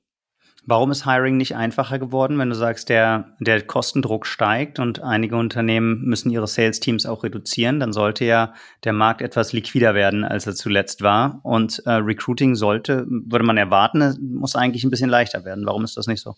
[0.65, 5.36] Warum ist Hiring nicht einfacher geworden, wenn du sagst, der, der Kostendruck steigt und einige
[5.36, 7.82] Unternehmen müssen ihre Sales-Teams auch reduzieren?
[7.82, 8.54] Dann sollte ja
[8.86, 11.41] der Markt etwas liquider werden, als er zuletzt war.
[11.43, 15.65] Und äh, Recruiting sollte, würde man erwarten, muss eigentlich ein bisschen leichter werden.
[15.65, 16.36] Warum ist das nicht so?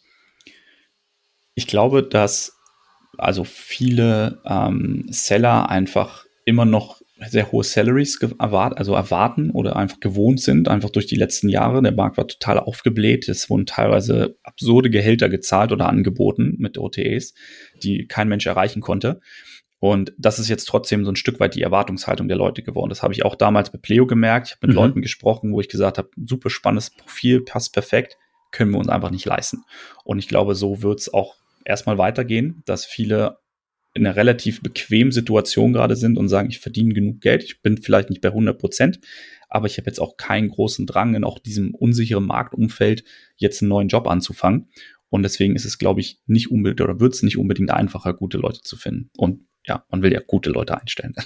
[1.53, 2.57] Ich glaube, dass
[3.17, 9.99] also viele ähm, Seller einfach immer noch sehr hohe Salaries erwart also erwarten oder einfach
[9.99, 11.81] gewohnt sind, einfach durch die letzten Jahre.
[11.81, 13.29] Der Markt war total aufgebläht.
[13.29, 17.33] Es wurden teilweise absurde Gehälter gezahlt oder angeboten mit OTAs,
[17.81, 19.21] die kein Mensch erreichen konnte.
[19.79, 22.89] Und das ist jetzt trotzdem so ein Stück weit die Erwartungshaltung der Leute geworden.
[22.89, 24.47] Das habe ich auch damals bei Pleo gemerkt.
[24.47, 24.81] Ich habe mit mhm.
[24.81, 28.17] Leuten gesprochen, wo ich gesagt habe, super spannendes Profil, passt perfekt,
[28.51, 29.63] können wir uns einfach nicht leisten.
[30.03, 33.37] Und ich glaube, so wird es auch erstmal weitergehen, dass viele
[33.95, 37.77] in einer relativ bequemen Situation gerade sind und sagen, ich verdiene genug Geld, ich bin
[37.77, 38.99] vielleicht nicht bei 100 Prozent,
[39.49, 43.05] aber ich habe jetzt auch keinen großen Drang in auch diesem unsicheren Marktumfeld
[43.37, 44.69] jetzt einen neuen Job anzufangen.
[45.09, 48.37] Und deswegen ist es, glaube ich, nicht unbedingt oder wird es nicht unbedingt einfacher, gute
[48.37, 49.11] Leute zu finden.
[49.15, 51.15] Und ja, man will ja gute Leute einstellen.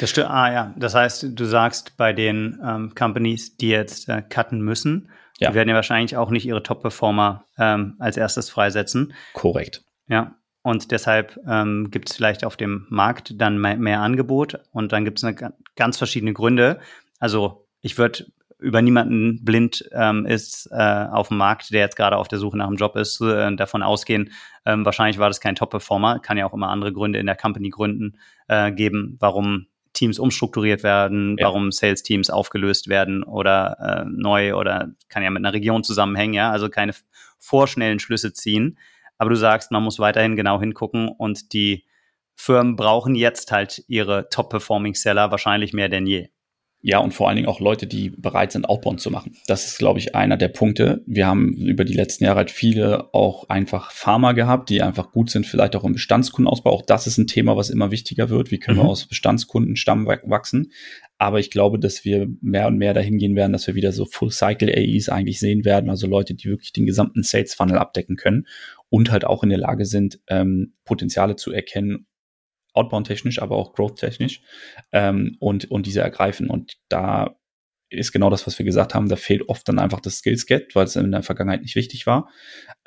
[0.00, 0.30] Das stimmt.
[0.30, 5.10] Ah ja, das heißt, du sagst bei den ähm, Companies, die jetzt äh, cutten müssen,
[5.38, 5.50] ja.
[5.50, 9.12] die werden ja wahrscheinlich auch nicht ihre Top-Performer ähm, als erstes freisetzen.
[9.34, 9.84] Korrekt.
[10.08, 14.92] Ja, und deshalb ähm, gibt es vielleicht auf dem Markt dann mehr, mehr Angebot und
[14.92, 15.34] dann gibt es
[15.76, 16.80] ganz verschiedene Gründe.
[17.18, 18.26] Also ich würde
[18.58, 22.58] über niemanden blind ähm, ist äh, auf dem Markt, der jetzt gerade auf der Suche
[22.58, 24.32] nach einem Job ist, äh, davon ausgehen,
[24.66, 26.18] ähm, wahrscheinlich war das kein Top-Performer.
[26.20, 28.18] Kann ja auch immer andere Gründe in der Company gründen
[28.48, 31.46] äh, geben, warum Teams umstrukturiert werden, ja.
[31.46, 36.50] warum Sales-Teams aufgelöst werden oder äh, neu oder kann ja mit einer Region zusammenhängen, ja,
[36.50, 36.92] also keine
[37.38, 38.78] vorschnellen Schlüsse ziehen.
[39.20, 41.84] Aber du sagst, man muss weiterhin genau hingucken und die
[42.36, 46.28] Firmen brauchen jetzt halt ihre Top-Performing-Seller wahrscheinlich mehr denn je.
[46.80, 49.36] Ja, und vor allen Dingen auch Leute, die bereit sind, Outbound zu machen.
[49.46, 51.04] Das ist, glaube ich, einer der Punkte.
[51.06, 55.28] Wir haben über die letzten Jahre halt viele auch einfach Farmer gehabt, die einfach gut
[55.28, 56.70] sind, vielleicht auch im Bestandskundenausbau.
[56.70, 58.50] Auch das ist ein Thema, was immer wichtiger wird.
[58.50, 58.84] Wie können mhm.
[58.84, 60.72] wir aus Bestandskundenstamm wachsen?
[61.18, 64.06] Aber ich glaube, dass wir mehr und mehr dahin gehen werden, dass wir wieder so
[64.06, 65.90] Full-Cycle AEs eigentlich sehen werden.
[65.90, 68.46] Also Leute, die wirklich den gesamten Sales-Funnel abdecken können
[68.90, 72.06] und halt auch in der Lage sind, ähm, Potenziale zu erkennen
[72.72, 74.42] outbound-technisch, aber auch growth-technisch
[74.92, 76.48] ähm, und, und diese ergreifen.
[76.48, 77.36] Und da
[77.88, 80.84] ist genau das, was wir gesagt haben, da fehlt oft dann einfach das Skills-Get, weil
[80.84, 82.28] es in der Vergangenheit nicht wichtig war.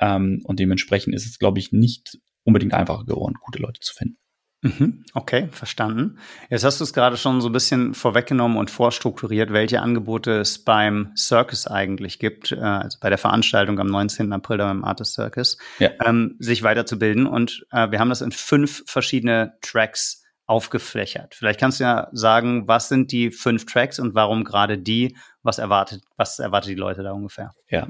[0.00, 4.16] Ähm, und dementsprechend ist es, glaube ich, nicht unbedingt einfacher geworden, gute Leute zu finden.
[4.64, 6.18] Mhm, okay, verstanden.
[6.48, 10.64] Jetzt hast du es gerade schon so ein bisschen vorweggenommen und vorstrukturiert, welche Angebote es
[10.64, 14.32] beim Circus eigentlich gibt, äh, also bei der Veranstaltung am 19.
[14.32, 15.90] April beim Artist Circus, ja.
[16.02, 17.26] ähm, sich weiterzubilden.
[17.26, 21.34] Und äh, wir haben das in fünf verschiedene Tracks aufgeflächert.
[21.34, 25.14] Vielleicht kannst du ja sagen, was sind die fünf Tracks und warum gerade die?
[25.42, 27.52] Was erwartet, was erwartet die Leute da ungefähr?
[27.68, 27.88] Ja.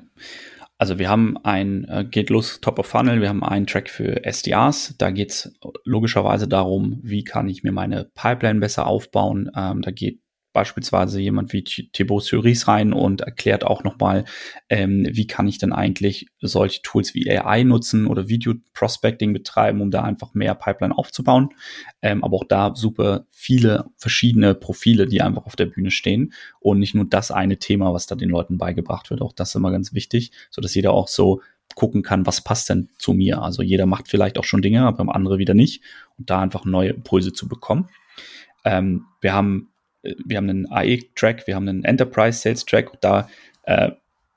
[0.76, 4.24] Also wir haben ein, äh, geht los, Top of Funnel, wir haben einen Track für
[4.24, 4.96] SDRs.
[4.98, 9.50] Da geht es logischerweise darum, wie kann ich mir meine Pipeline besser aufbauen.
[9.56, 10.20] Ähm, da geht
[10.54, 14.24] beispielsweise jemand wie Thibaut Cerise rein und erklärt auch nochmal,
[14.70, 19.82] ähm, wie kann ich denn eigentlich solche Tools wie AI nutzen oder Video Prospecting betreiben,
[19.82, 21.50] um da einfach mehr Pipeline aufzubauen.
[22.00, 26.78] Ähm, aber auch da super viele verschiedene Profile, die einfach auf der Bühne stehen und
[26.78, 29.20] nicht nur das eine Thema, was da den Leuten beigebracht wird.
[29.20, 31.42] Auch das ist immer ganz wichtig, so dass jeder auch so
[31.74, 33.42] gucken kann, was passt denn zu mir.
[33.42, 35.82] Also jeder macht vielleicht auch schon Dinge, aber andere wieder nicht
[36.16, 37.88] und da einfach neue Impulse zu bekommen.
[38.64, 39.73] Ähm, wir haben
[40.24, 43.00] wir haben einen AE-Track, wir haben einen Enterprise Sales Track.
[43.00, 43.28] Da
[43.64, 43.92] äh,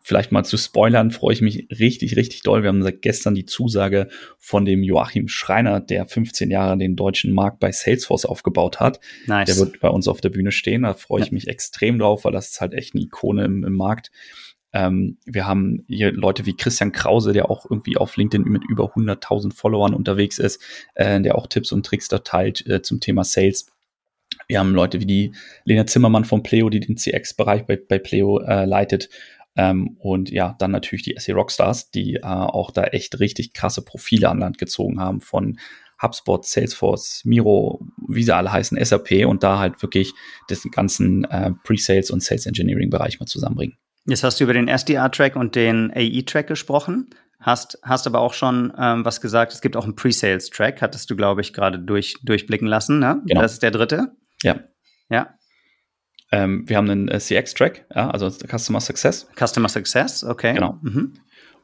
[0.08, 2.64] vielleicht mal zu spoilern, freue ich mich richtig, richtig doll.
[2.64, 7.34] Wir haben seit gestern die Zusage von dem Joachim Schreiner, der 15 Jahre den deutschen
[7.34, 9.02] Markt bei Salesforce aufgebaut hat.
[9.26, 9.48] Nice.
[9.48, 10.84] Der wird bei uns auf der Bühne stehen.
[10.84, 11.34] Da freue ich ja.
[11.34, 14.12] mich extrem drauf, weil das ist halt echt eine Ikone im, im Markt.
[14.72, 18.94] Ähm, wir haben hier Leute wie Christian Krause, der auch irgendwie auf LinkedIn mit über
[18.96, 20.62] 100.000 Followern unterwegs ist,
[20.96, 23.68] äh, der auch Tipps und Tricks da teilt äh, zum Thema Sales.
[24.48, 28.40] Wir haben Leute wie die Lena Zimmermann von Pleo, die den CX-Bereich bei, bei Pleo
[28.40, 29.10] äh, leitet.
[29.58, 33.84] Ähm, und ja, dann natürlich die SE Rockstars, die äh, auch da echt richtig krasse
[33.84, 35.58] Profile an Land gezogen haben von
[36.02, 40.14] HubSpot, Salesforce, Miro, wie sie alle heißen, SAP und da halt wirklich
[40.50, 43.78] den ganzen äh, Pre-Sales und Sales Engineering Bereich mal zusammenbringen.
[44.06, 47.10] Jetzt hast du über den SDR-Track und den AE-Track gesprochen.
[47.40, 51.16] Hast, hast aber auch schon ähm, was gesagt, es gibt auch einen Pre-Sales-Track, hattest du,
[51.16, 53.00] glaube ich, gerade durch, durchblicken lassen.
[53.00, 53.22] Ne?
[53.26, 53.42] Genau.
[53.42, 54.16] Das ist der dritte.
[54.44, 54.60] Ja.
[55.10, 55.38] Ja.
[56.32, 59.28] Ähm, wir haben einen äh, CX-Track, ja, also Customer Success.
[59.38, 60.54] Customer Success, okay.
[60.54, 60.78] Genau.
[60.82, 61.14] Mhm.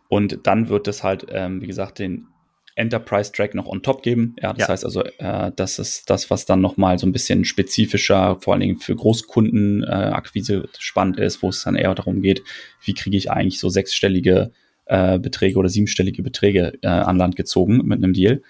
[0.07, 2.27] Und dann wird es halt, ähm, wie gesagt, den
[2.75, 4.36] Enterprise-Track noch on top geben.
[4.41, 4.67] Ja, das ja.
[4.69, 8.62] heißt also, äh, das ist das, was dann nochmal so ein bisschen spezifischer, vor allen
[8.62, 12.43] Dingen für Großkundenakquise äh, spannend ist, wo es dann eher darum geht,
[12.83, 14.51] wie kriege ich eigentlich so sechsstellige
[14.86, 18.41] äh, Beträge oder siebenstellige Beträge äh, an Land gezogen mit einem Deal.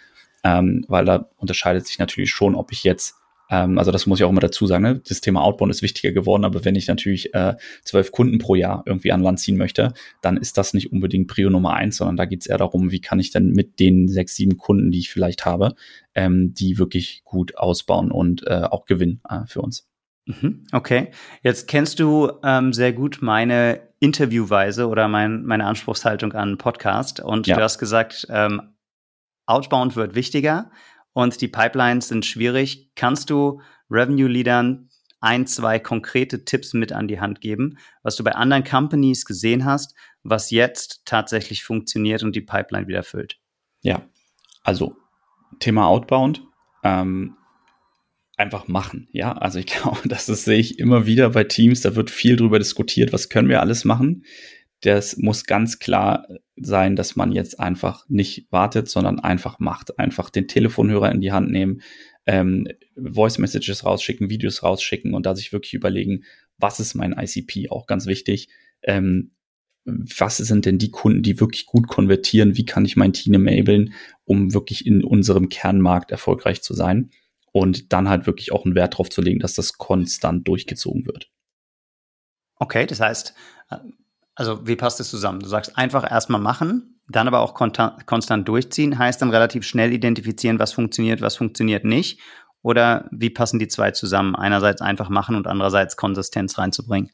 [0.43, 3.15] Ähm, weil da unterscheidet sich natürlich schon, ob ich jetzt
[3.53, 5.01] ähm, also das muss ich auch immer dazu sagen, ne?
[5.07, 8.81] das Thema Outbound ist wichtiger geworden, aber wenn ich natürlich äh, zwölf Kunden pro Jahr
[8.87, 12.25] irgendwie an Land ziehen möchte, dann ist das nicht unbedingt Prio Nummer eins, sondern da
[12.25, 15.11] geht es eher darum, wie kann ich denn mit den sechs, sieben Kunden, die ich
[15.11, 15.75] vielleicht habe,
[16.15, 19.87] ähm, die wirklich gut ausbauen und äh, auch gewinnen äh, für uns.
[20.25, 21.11] Mhm, okay,
[21.43, 27.45] jetzt kennst du ähm, sehr gut meine Interviewweise oder mein, meine Anspruchshaltung an Podcast und
[27.45, 27.57] ja.
[27.57, 28.73] du hast gesagt, ähm,
[29.45, 30.71] Outbound wird wichtiger
[31.13, 32.91] und die Pipelines sind schwierig.
[32.95, 34.89] Kannst du Revenue-Leadern
[35.21, 39.63] ein, zwei konkrete Tipps mit an die Hand geben, was du bei anderen Companies gesehen
[39.63, 43.39] hast, was jetzt tatsächlich funktioniert und die Pipeline wieder füllt?
[43.82, 44.02] Ja,
[44.63, 44.97] also
[45.60, 46.43] Thema Outbound,
[46.84, 47.38] ähm,
[48.36, 49.08] einfach machen.
[49.13, 52.36] Ja, also ich glaube, das, das sehe ich immer wieder bei Teams, da wird viel
[52.36, 54.26] drüber diskutiert, was können wir alles machen
[54.84, 59.98] das muss ganz klar sein, dass man jetzt einfach nicht wartet, sondern einfach macht.
[59.98, 61.82] Einfach den Telefonhörer in die Hand nehmen,
[62.26, 66.26] ähm, Voice Messages rausschicken, Videos rausschicken und da sich wirklich überlegen,
[66.58, 68.50] was ist mein ICP, auch ganz wichtig.
[68.82, 69.32] Ähm,
[69.86, 72.58] was sind denn die Kunden, die wirklich gut konvertieren?
[72.58, 73.93] Wie kann ich mein Team enablen,
[74.26, 77.10] um wirklich in unserem Kernmarkt erfolgreich zu sein?
[77.52, 81.30] Und dann halt wirklich auch einen Wert drauf zu legen, dass das konstant durchgezogen wird.
[82.56, 83.34] Okay, das heißt,
[84.36, 85.39] also wie passt es zusammen?
[85.39, 90.60] Du sagst einfach erstmal machen, dann aber auch konstant durchziehen, heißt dann relativ schnell identifizieren,
[90.60, 92.19] was funktioniert, was funktioniert nicht.
[92.62, 94.36] Oder wie passen die zwei zusammen?
[94.36, 97.12] Einerseits einfach machen und andererseits Konsistenz reinzubringen.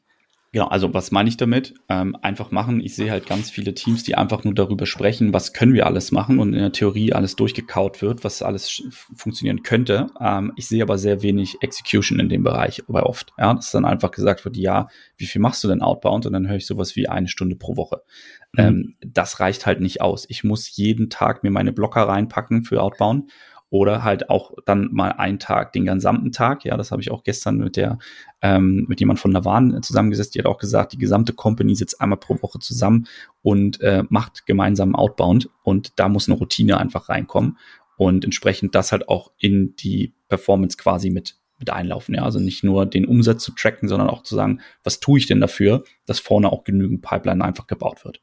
[0.51, 1.75] Genau, also was meine ich damit?
[1.89, 2.81] Ähm, einfach machen.
[2.81, 6.11] Ich sehe halt ganz viele Teams, die einfach nur darüber sprechen, was können wir alles
[6.11, 8.81] machen und in der Theorie alles durchgekaut wird, was alles
[9.15, 10.07] funktionieren könnte.
[10.19, 13.31] Ähm, ich sehe aber sehr wenig Execution in dem Bereich, aber oft.
[13.37, 16.25] Ja, dass dann einfach gesagt wird, ja, wie viel machst du denn outbound?
[16.25, 18.01] Und dann höre ich sowas wie eine Stunde pro Woche.
[18.53, 18.59] Mhm.
[18.59, 20.25] Ähm, das reicht halt nicht aus.
[20.29, 23.31] Ich muss jeden Tag mir meine Blocker reinpacken für outbound
[23.69, 26.65] oder halt auch dann mal einen Tag, den gesamten Tag.
[26.65, 27.99] Ja, das habe ich auch gestern mit der,
[28.41, 30.33] ähm, mit jemand von Navan zusammengesetzt.
[30.33, 33.07] Die hat auch gesagt, die gesamte Company sitzt einmal pro Woche zusammen
[33.41, 37.57] und äh, macht gemeinsam Outbound und da muss eine Routine einfach reinkommen
[37.97, 42.15] und entsprechend das halt auch in die Performance quasi mit mit einlaufen.
[42.15, 45.27] Ja, also nicht nur den Umsatz zu tracken, sondern auch zu sagen, was tue ich
[45.27, 48.21] denn dafür, dass vorne auch genügend Pipeline einfach gebaut wird.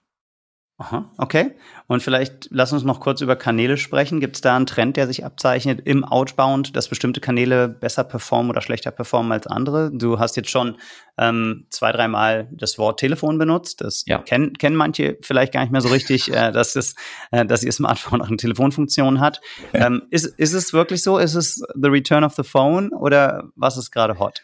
[0.79, 1.53] Aha, okay.
[1.87, 4.21] Und vielleicht lass uns noch kurz über Kanäle sprechen.
[4.21, 8.51] Gibt es da einen Trend, der sich abzeichnet im Outbound, dass bestimmte Kanäle besser performen
[8.51, 9.91] oder schlechter performen als andere?
[9.91, 10.77] Du hast jetzt schon
[11.17, 13.81] ähm, zwei, dreimal das Wort Telefon benutzt.
[13.81, 14.19] Das ja.
[14.19, 16.95] kennen, kennen manche vielleicht gar nicht mehr so richtig, äh, dass, es,
[17.31, 19.41] äh, dass ihr Smartphone auch eine Telefonfunktion hat.
[19.73, 21.17] Ähm, ist, ist es wirklich so?
[21.17, 24.43] Ist es the return of the phone oder was ist gerade hot?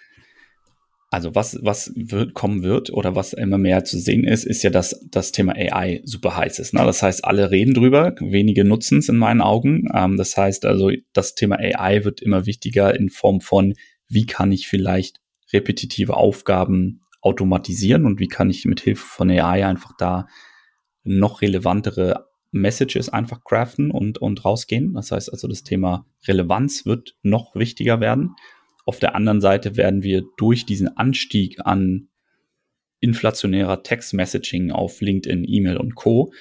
[1.13, 4.71] Also was, was wird, kommen wird oder was immer mehr zu sehen ist, ist ja,
[4.71, 6.73] dass das Thema AI super heiß ist.
[6.73, 6.83] Ne?
[6.87, 9.89] Das heißt, alle reden drüber, wenige nutzen es in meinen Augen.
[9.93, 13.75] Ähm, das heißt also, das Thema AI wird immer wichtiger in Form von,
[14.09, 15.21] wie kann ich vielleicht
[15.53, 20.27] repetitive Aufgaben automatisieren und wie kann ich mit Hilfe von AI einfach da
[21.05, 24.95] noch relevantere Messages einfach craften und, und rausgehen.
[24.95, 28.35] Das heißt also, das Thema Relevanz wird noch wichtiger werden.
[28.85, 32.09] Auf der anderen Seite werden wir durch diesen Anstieg an
[33.01, 36.33] inflationärer Text-Messaging auf LinkedIn, E-Mail und Co.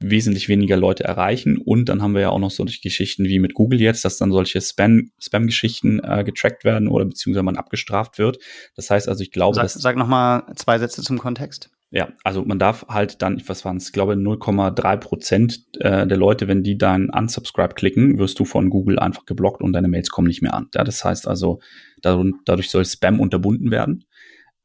[0.00, 1.56] wesentlich weniger Leute erreichen.
[1.56, 4.30] Und dann haben wir ja auch noch solche Geschichten wie mit Google jetzt, dass dann
[4.30, 8.38] solche Spam, Spam-Geschichten äh, getrackt werden oder beziehungsweise man abgestraft wird.
[8.76, 11.70] Das heißt also, ich glaube, sag, sag noch mal zwei Sätze zum Kontext.
[11.96, 16.48] Ja, also man darf halt dann, was waren es, glaube 0,3 Prozent äh, der Leute,
[16.48, 20.26] wenn die dann unsubscribe klicken, wirst du von Google einfach geblockt und deine Mails kommen
[20.26, 20.66] nicht mehr an.
[20.74, 21.60] Ja, das heißt also,
[22.02, 24.06] dadurch soll Spam unterbunden werden.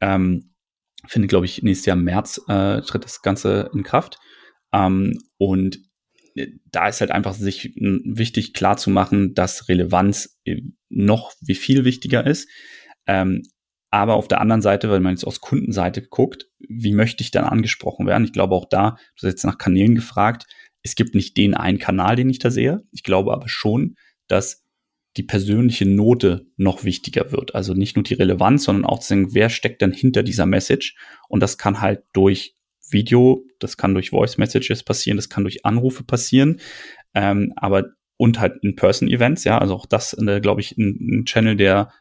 [0.02, 0.56] Ähm,
[1.08, 4.18] findet, glaube ich, nächstes Jahr im März äh, tritt das Ganze in Kraft.
[4.74, 5.78] Ähm, und
[6.34, 11.54] äh, da ist halt einfach sich wichtig klar zu machen, dass Relevanz äh, noch wie
[11.54, 12.50] viel wichtiger ist.
[13.06, 13.44] Ähm,
[13.92, 17.46] aber auf der anderen Seite, wenn man jetzt aus Kundenseite guckt, wie möchte ich dann
[17.46, 18.24] angesprochen werden?
[18.24, 20.46] Ich glaube auch da, du hast jetzt nach Kanälen gefragt,
[20.84, 22.84] es gibt nicht den einen Kanal, den ich da sehe.
[22.92, 23.96] Ich glaube aber schon,
[24.28, 24.64] dass
[25.18, 27.56] die persönliche Note noch wichtiger wird.
[27.56, 30.96] Also nicht nur die Relevanz, sondern auch zu sagen, wer steckt denn hinter dieser Message?
[31.28, 32.56] Und das kann halt durch
[32.92, 36.60] Video, das kann durch Voice Messages passieren, das kann durch Anrufe passieren,
[37.14, 41.56] ähm, aber und halt In-Person-Events, ja, also auch das, äh, glaube ich, ein, ein, Channel,
[41.56, 41.94] der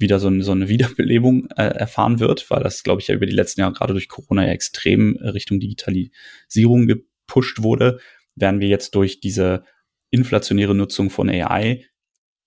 [0.00, 3.26] wieder so, eine, so eine Wiederbelebung äh, erfahren wird, weil das, glaube ich, ja über
[3.26, 8.00] die letzten Jahre gerade durch Corona ja extrem Richtung Digitalisierung gepusht wurde,
[8.34, 9.64] werden wir jetzt durch diese
[10.10, 11.84] inflationäre Nutzung von AI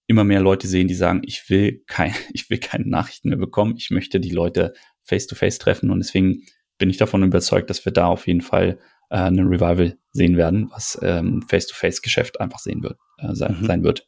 [0.07, 3.75] immer mehr Leute sehen, die sagen, ich will kein, ich will keine Nachrichten mehr bekommen,
[3.77, 6.43] ich möchte die Leute face to face treffen und deswegen
[6.77, 10.69] bin ich davon überzeugt, dass wir da auf jeden Fall äh, einen Revival sehen werden,
[10.71, 13.65] was ähm, Face-to-Face-Geschäft einfach sehen wird, äh, sein, mhm.
[13.65, 14.07] sein wird.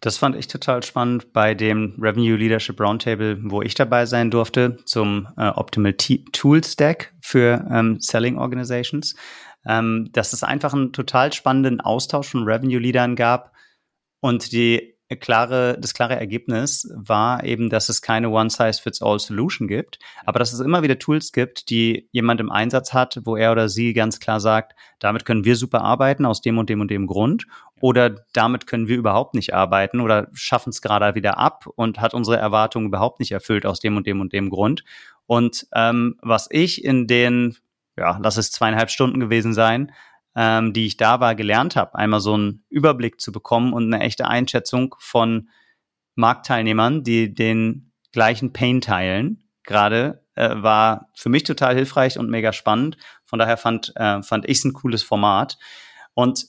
[0.00, 4.76] Das fand ich total spannend bei dem Revenue Leadership Roundtable, wo ich dabei sein durfte,
[4.84, 9.14] zum äh, Optimal T Tool Stack für ähm, Selling Organizations,
[9.66, 13.52] ähm, dass es einfach einen total spannenden Austausch von Revenue Leadern gab
[14.20, 20.52] und die klare, das klare Ergebnis war eben, dass es keine One-Size-Fits-All-Solution gibt, aber dass
[20.52, 24.20] es immer wieder Tools gibt, die jemand im Einsatz hat, wo er oder sie ganz
[24.20, 27.46] klar sagt, damit können wir super arbeiten aus dem und dem und dem Grund
[27.82, 32.14] oder damit können wir überhaupt nicht arbeiten oder schaffen es gerade wieder ab und hat
[32.14, 34.84] unsere Erwartungen überhaupt nicht erfüllt aus dem und dem und dem Grund.
[35.26, 37.56] Und ähm, was ich in den,
[37.96, 39.90] ja, lass es zweieinhalb Stunden gewesen sein,
[40.36, 44.02] ähm, die ich da war, gelernt habe, einmal so einen Überblick zu bekommen und eine
[44.02, 45.48] echte Einschätzung von
[46.14, 52.52] Marktteilnehmern, die den gleichen Pain teilen, gerade äh, war für mich total hilfreich und mega
[52.52, 52.96] spannend.
[53.24, 55.58] Von daher fand, äh, fand ich es ein cooles Format.
[56.14, 56.46] Und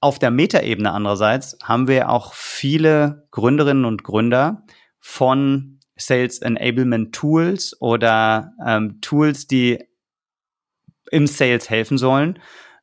[0.00, 4.64] auf der Metaebene andererseits haben wir auch viele Gründerinnen und Gründer
[4.98, 9.84] von Sales Enablement Tools oder ähm, Tools, die
[11.10, 12.38] im Sales helfen sollen,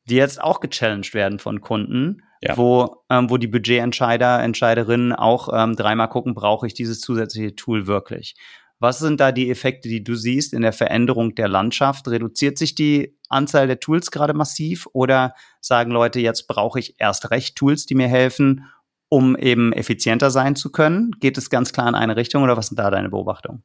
[0.05, 2.55] die jetzt auch gechallenged werden von Kunden, ja.
[2.57, 7.87] wo, ähm, wo die Budgetentscheider, Entscheiderinnen auch ähm, dreimal gucken, brauche ich dieses zusätzliche Tool
[7.87, 8.35] wirklich?
[8.79, 12.07] Was sind da die Effekte, die du siehst in der Veränderung der Landschaft?
[12.07, 17.31] Reduziert sich die Anzahl der Tools gerade massiv oder sagen Leute, jetzt brauche ich erst
[17.31, 18.65] recht Tools, die mir helfen,
[19.09, 21.11] um eben effizienter sein zu können?
[21.19, 23.63] Geht es ganz klar in eine Richtung oder was sind da deine Beobachtungen?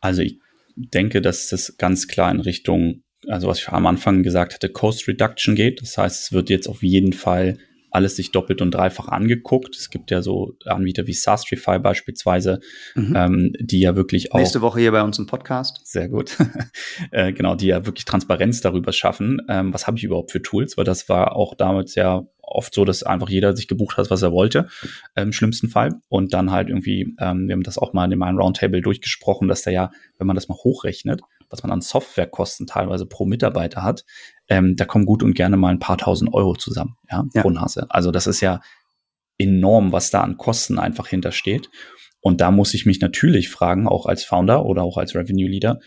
[0.00, 0.38] Also ich
[0.74, 5.06] denke, dass das ganz klar in Richtung also was ich am Anfang gesagt hatte, Cost
[5.08, 5.82] Reduction geht.
[5.82, 7.58] Das heißt, es wird jetzt auf jeden Fall
[7.90, 9.76] alles sich doppelt und dreifach angeguckt.
[9.76, 12.60] Es gibt ja so Anbieter wie Sastrify beispielsweise,
[12.94, 13.14] mhm.
[13.16, 14.38] ähm, die ja wirklich auch.
[14.38, 15.80] Nächste Woche hier bei uns im Podcast.
[15.84, 16.36] Sehr gut.
[17.10, 19.42] äh, genau, die ja wirklich Transparenz darüber schaffen.
[19.48, 20.76] Ähm, was habe ich überhaupt für Tools?
[20.76, 24.22] Weil das war auch damals ja oft so, dass einfach jeder sich gebucht hat, was
[24.22, 24.68] er wollte,
[25.14, 25.90] äh, im schlimmsten Fall.
[26.08, 29.62] Und dann halt irgendwie, ähm, wir haben das auch mal in meinem Roundtable durchgesprochen, dass
[29.62, 34.04] da ja, wenn man das mal hochrechnet, was man an Softwarekosten teilweise pro Mitarbeiter hat,
[34.48, 37.42] ähm, da kommen gut und gerne mal ein paar tausend Euro zusammen, ja, ja.
[37.42, 37.86] pro Nase.
[37.90, 38.60] Also das ist ja
[39.38, 41.70] enorm, was da an Kosten einfach hintersteht.
[42.20, 45.80] Und da muss ich mich natürlich fragen, auch als Founder oder auch als Revenue Leader,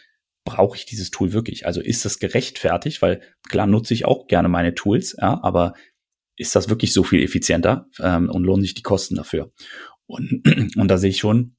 [0.45, 1.65] brauche ich dieses Tool wirklich?
[1.65, 3.01] Also ist das gerechtfertigt?
[3.01, 5.73] Weil klar nutze ich auch gerne meine Tools, ja, aber
[6.35, 9.51] ist das wirklich so viel effizienter ähm, und lohnen sich die Kosten dafür?
[10.05, 10.43] Und,
[10.75, 11.55] und da sehe ich schon,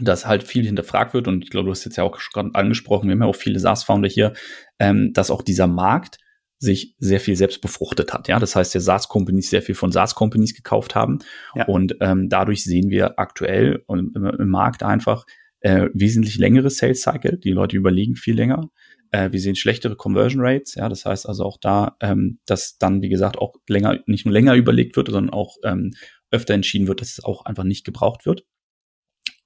[0.00, 3.08] dass halt viel hinterfragt wird und ich glaube, du hast jetzt ja auch schon angesprochen,
[3.08, 4.32] wir haben ja auch viele SaaS-Founder hier,
[4.78, 6.18] ähm, dass auch dieser Markt
[6.58, 8.28] sich sehr viel selbst befruchtet hat.
[8.28, 11.18] Ja, das heißt, der SaaS-Companies sehr viel von SaaS-Companies gekauft haben
[11.54, 11.66] ja.
[11.66, 15.24] und ähm, dadurch sehen wir aktuell im, im Markt einfach
[15.60, 17.38] äh, wesentlich längere Sales-Cycle.
[17.38, 18.68] Die Leute überlegen viel länger.
[19.10, 20.74] Äh, wir sehen schlechtere Conversion Rates.
[20.74, 24.32] Ja, das heißt also auch da, ähm, dass dann wie gesagt auch länger, nicht nur
[24.32, 25.92] länger überlegt wird, sondern auch ähm,
[26.30, 28.44] öfter entschieden wird, dass es auch einfach nicht gebraucht wird.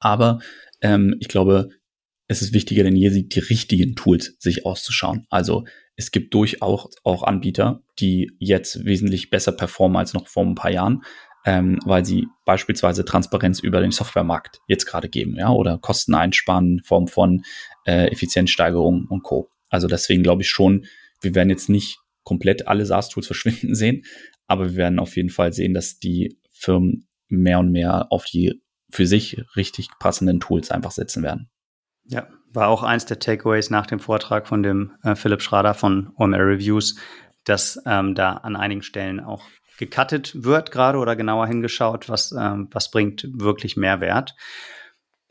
[0.01, 0.41] Aber
[0.81, 1.71] ähm, ich glaube,
[2.29, 5.27] es ist wichtiger denn je, die richtigen Tools sich auszuschauen.
[5.31, 5.65] Also
[5.97, 10.71] es gibt durchaus auch Anbieter, die jetzt wesentlich besser performen als noch vor ein paar
[10.71, 11.03] Jahren,
[11.45, 16.79] ähm, weil sie beispielsweise Transparenz über den Softwaremarkt jetzt gerade geben, ja, oder Kosten einsparen
[16.79, 17.43] in Form von
[17.87, 19.49] äh, Effizienzsteigerung und Co.
[19.71, 20.87] Also deswegen glaube ich schon,
[21.21, 24.05] wir werden jetzt nicht komplett alle SaaS-Tools verschwinden sehen,
[24.47, 28.61] aber wir werden auf jeden Fall sehen, dass die Firmen mehr und mehr auf die
[28.91, 31.51] für sich richtig passenden Tools einfach setzen werden.
[32.05, 36.13] Ja, war auch eins der Takeaways nach dem Vortrag von dem äh, Philipp Schrader von
[36.17, 36.97] OMR Reviews,
[37.45, 39.45] dass ähm, da an einigen Stellen auch
[39.79, 44.35] gecuttet wird gerade oder genauer hingeschaut, was, ähm, was bringt wirklich Mehrwert.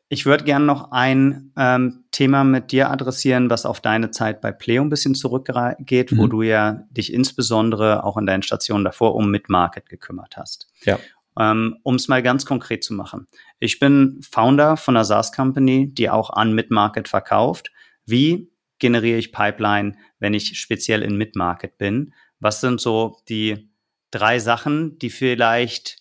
[0.10, 4.54] Ich würde gerne noch ein ähm, Thema mit dir adressieren, was auf deine Zeit bei
[4.54, 6.18] Pleo ein bisschen zurückgeht, mhm.
[6.18, 10.70] wo du ja dich insbesondere auch in deinen Stationen davor um Mid-Market gekümmert hast.
[10.86, 10.98] Ja.
[11.40, 13.28] Ähm, um es mal ganz konkret zu machen.
[13.60, 17.72] Ich bin Founder von einer SaaS-Company, die auch an Mid-Market verkauft.
[18.06, 22.14] Wie generiere ich Pipeline, wenn ich speziell in Mid-Market bin?
[22.40, 23.70] Was sind so die
[24.12, 25.98] drei Sachen, die vielleicht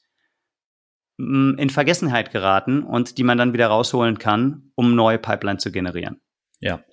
[1.19, 6.21] in Vergessenheit geraten und die man dann wieder rausholen kann, um neue Pipeline zu generieren.
[6.61, 6.85] Ja.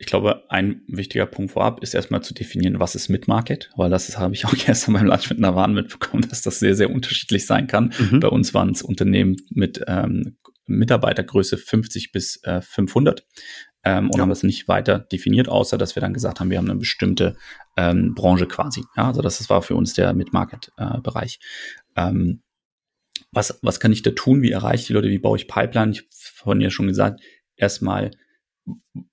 [0.00, 4.16] Ich glaube, ein wichtiger Punkt vorab ist erstmal zu definieren, was ist Mid-Market, weil das
[4.16, 7.66] habe ich auch gestern beim Lunch mit Navan mitbekommen, dass das sehr, sehr unterschiedlich sein
[7.66, 7.92] kann.
[7.98, 8.20] Mhm.
[8.20, 13.26] Bei uns waren es Unternehmen mit ähm, Mitarbeitergröße 50 bis äh, 500
[13.84, 14.22] ähm, und ja.
[14.22, 17.36] haben das nicht weiter definiert, außer dass wir dann gesagt haben, wir haben eine bestimmte
[17.76, 18.82] ähm, Branche quasi.
[18.96, 21.40] Ja, also das, das war für uns der Mid-Market-Bereich.
[21.94, 22.42] Äh, ähm,
[23.32, 24.40] was, was kann ich da tun?
[24.40, 25.10] Wie erreiche ich die Leute?
[25.10, 25.92] Wie baue ich Pipeline?
[25.92, 27.20] Ich habe vorhin ja schon gesagt,
[27.56, 28.12] erstmal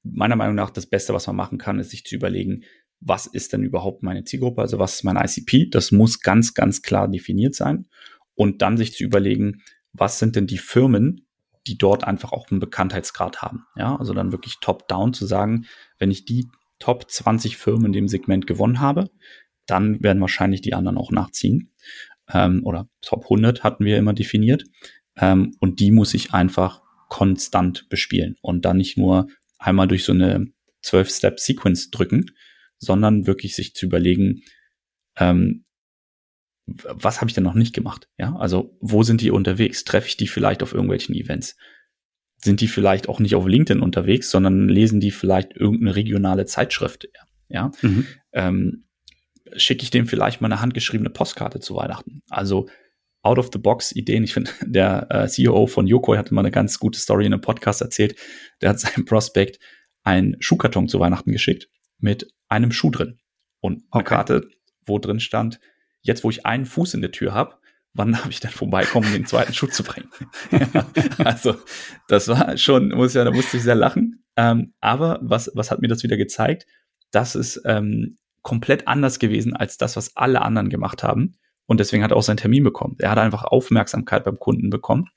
[0.03, 2.64] meiner Meinung nach das Beste, was man machen kann, ist sich zu überlegen,
[2.99, 4.62] was ist denn überhaupt meine Zielgruppe?
[4.62, 5.70] Also was ist mein ICP?
[5.70, 7.88] Das muss ganz, ganz klar definiert sein.
[8.36, 9.62] Und dann sich zu überlegen,
[9.93, 11.28] was sind denn die Firmen,
[11.68, 13.66] die dort einfach auch einen Bekanntheitsgrad haben.
[13.76, 15.66] Ja, also dann wirklich top-down zu sagen,
[15.99, 16.47] wenn ich die
[16.80, 19.10] Top 20 Firmen in dem Segment gewonnen habe,
[19.66, 21.72] dann werden wahrscheinlich die anderen auch nachziehen.
[22.32, 24.64] Ähm, oder Top 100 hatten wir immer definiert.
[25.16, 29.28] Ähm, und die muss ich einfach konstant bespielen und dann nicht nur
[29.58, 30.47] einmal durch so eine
[30.84, 32.32] 12-Step-Sequence drücken,
[32.80, 34.43] sondern wirklich sich zu überlegen,
[35.18, 35.66] ähm,
[36.66, 38.10] was habe ich denn noch nicht gemacht?
[38.18, 39.86] Ja, also wo sind die unterwegs?
[39.86, 41.55] Treffe ich die vielleicht auf irgendwelchen Events?
[42.43, 47.08] Sind die vielleicht auch nicht auf LinkedIn unterwegs, sondern lesen die vielleicht irgendeine regionale Zeitschrift?
[47.47, 48.05] Ja, mhm.
[48.34, 48.88] ähm,
[49.55, 52.22] schicke ich dem vielleicht mal eine handgeschriebene Postkarte zu Weihnachten?
[52.30, 52.68] Also
[53.28, 54.24] out of the box Ideen.
[54.24, 57.42] Ich finde, der äh, CEO von Yokoi hatte mal eine ganz gute Story in einem
[57.42, 58.16] Podcast erzählt.
[58.62, 59.60] Der hat seinem Prospect
[60.04, 61.68] einen Schuhkarton zu Weihnachten geschickt
[62.00, 63.20] mit einem Schuh drin
[63.60, 64.16] und eine okay.
[64.16, 64.50] Karte,
[64.86, 65.60] wo drin stand,
[66.02, 67.58] jetzt wo ich einen Fuß in der Tür habe,
[67.94, 70.10] wann darf ich denn vorbeikommen, den zweiten Schuh zu bringen?
[71.18, 71.56] also,
[72.08, 74.24] das war schon, muss ja, da musste ich sehr lachen.
[74.38, 76.68] Ähm, aber was, was hat mir das wieder gezeigt?
[77.12, 81.34] Das ist ähm, komplett anders gewesen als das, was alle anderen gemacht haben.
[81.68, 82.95] Und deswegen hat er auch seinen Termin bekommen.
[82.99, 85.09] Er hat einfach Aufmerksamkeit beim Kunden bekommen.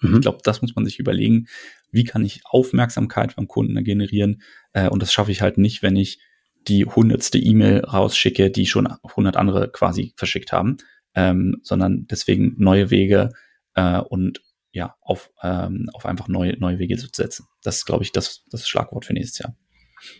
[0.00, 0.14] Mhm.
[0.14, 1.48] Ich glaube, das muss man sich überlegen.
[1.90, 4.42] Wie kann ich Aufmerksamkeit beim Kunden generieren?
[4.72, 6.20] Äh, und das schaffe ich halt nicht, wenn ich
[6.68, 10.76] die hundertste E-Mail rausschicke, die schon 100 andere quasi verschickt haben,
[11.14, 13.30] ähm, sondern deswegen neue Wege
[13.74, 17.46] äh, und ja, auf, ähm, auf einfach neue, neue Wege zu setzen.
[17.62, 19.54] Das ist, glaube ich, das, das Schlagwort für nächstes Jahr.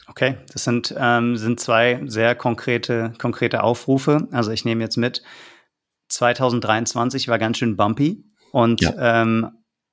[0.07, 4.29] Okay, das sind, ähm, sind zwei sehr konkrete, konkrete Aufrufe.
[4.31, 5.23] Also ich nehme jetzt mit,
[6.13, 9.23] 2023 war ganz schön bumpy und ja.
[9.23, 9.51] ähm,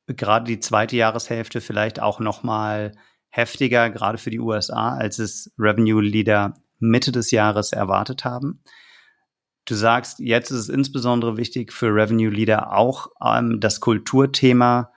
[0.08, 2.94] gerade die zweite Jahreshälfte vielleicht auch noch mal
[3.30, 8.64] heftiger, gerade für die USA, als es Revenue Leader Mitte des Jahres erwartet haben.
[9.66, 14.92] Du sagst, jetzt ist es insbesondere wichtig für Revenue Leader auch ähm, das Kulturthema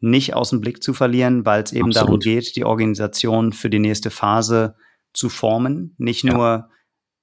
[0.00, 2.08] nicht aus dem Blick zu verlieren, weil es eben Absolut.
[2.08, 4.76] darum geht, die Organisation für die nächste Phase
[5.14, 5.94] zu formen.
[5.98, 6.34] Nicht ja.
[6.34, 6.68] nur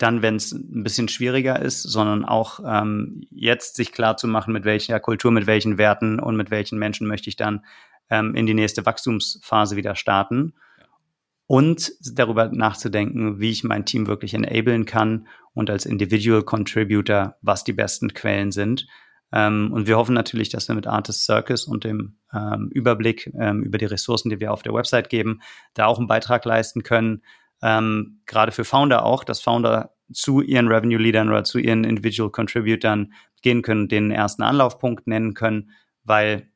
[0.02, 4.54] dann, wenn es ein bisschen schwieriger ist, sondern auch ähm, jetzt sich klar zu machen,
[4.54, 7.64] mit welcher Kultur, mit welchen Werten und mit welchen Menschen möchte ich dann
[8.10, 10.54] ähm, in die nächste Wachstumsphase wieder starten.
[11.48, 17.66] Und darüber nachzudenken, wie ich mein Team wirklich enablen kann und als Individual Contributor, was
[17.66, 18.88] die besten Quellen sind.
[19.34, 23.64] Ähm, und wir hoffen natürlich, dass wir mit Artist Circus und dem ähm, Überblick ähm,
[23.64, 25.42] über die Ressourcen, die wir auf der Website geben,
[25.74, 27.22] da auch einen Beitrag leisten können.
[27.62, 32.32] Ähm, gerade für Founder auch, dass Founder zu ihren Revenue Leadern oder zu ihren Individual
[32.32, 35.72] Contributern gehen können, den ersten Anlaufpunkt nennen können,
[36.04, 36.50] weil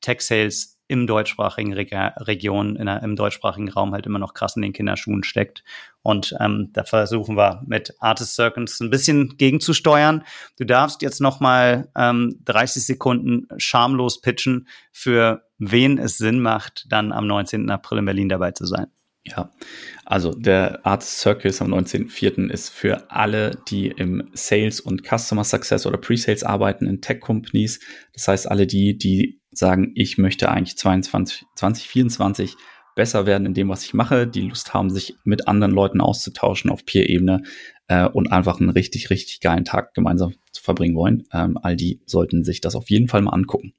[0.00, 4.62] Tech Sales im deutschsprachigen Reg Region, in im deutschsprachigen Raum halt immer noch krass in
[4.62, 5.64] den Kinderschuhen steckt.
[6.02, 10.22] Und ähm, da versuchen wir mit Artist Circles ein bisschen gegenzusteuern.
[10.58, 16.84] Du darfst jetzt noch mal ähm, 30 Sekunden schamlos pitchen, für wen es Sinn macht,
[16.90, 17.70] dann am 19.
[17.70, 18.88] April in Berlin dabei zu sein.
[19.24, 19.52] Ja,
[20.04, 22.50] also der Artist Circus am 19.04.
[22.50, 27.78] ist für alle, die im Sales und Customer Success oder Pre-Sales arbeiten in Tech-Companies.
[28.14, 32.56] Das heißt, alle die, die sagen, ich möchte eigentlich 22, 2024
[32.96, 36.70] besser werden in dem, was ich mache, die Lust haben, sich mit anderen Leuten auszutauschen
[36.70, 37.42] auf Peer-Ebene
[37.86, 41.24] äh, und einfach einen richtig, richtig geilen Tag gemeinsam zu verbringen wollen.
[41.32, 43.72] Ähm, all die sollten sich das auf jeden Fall mal angucken.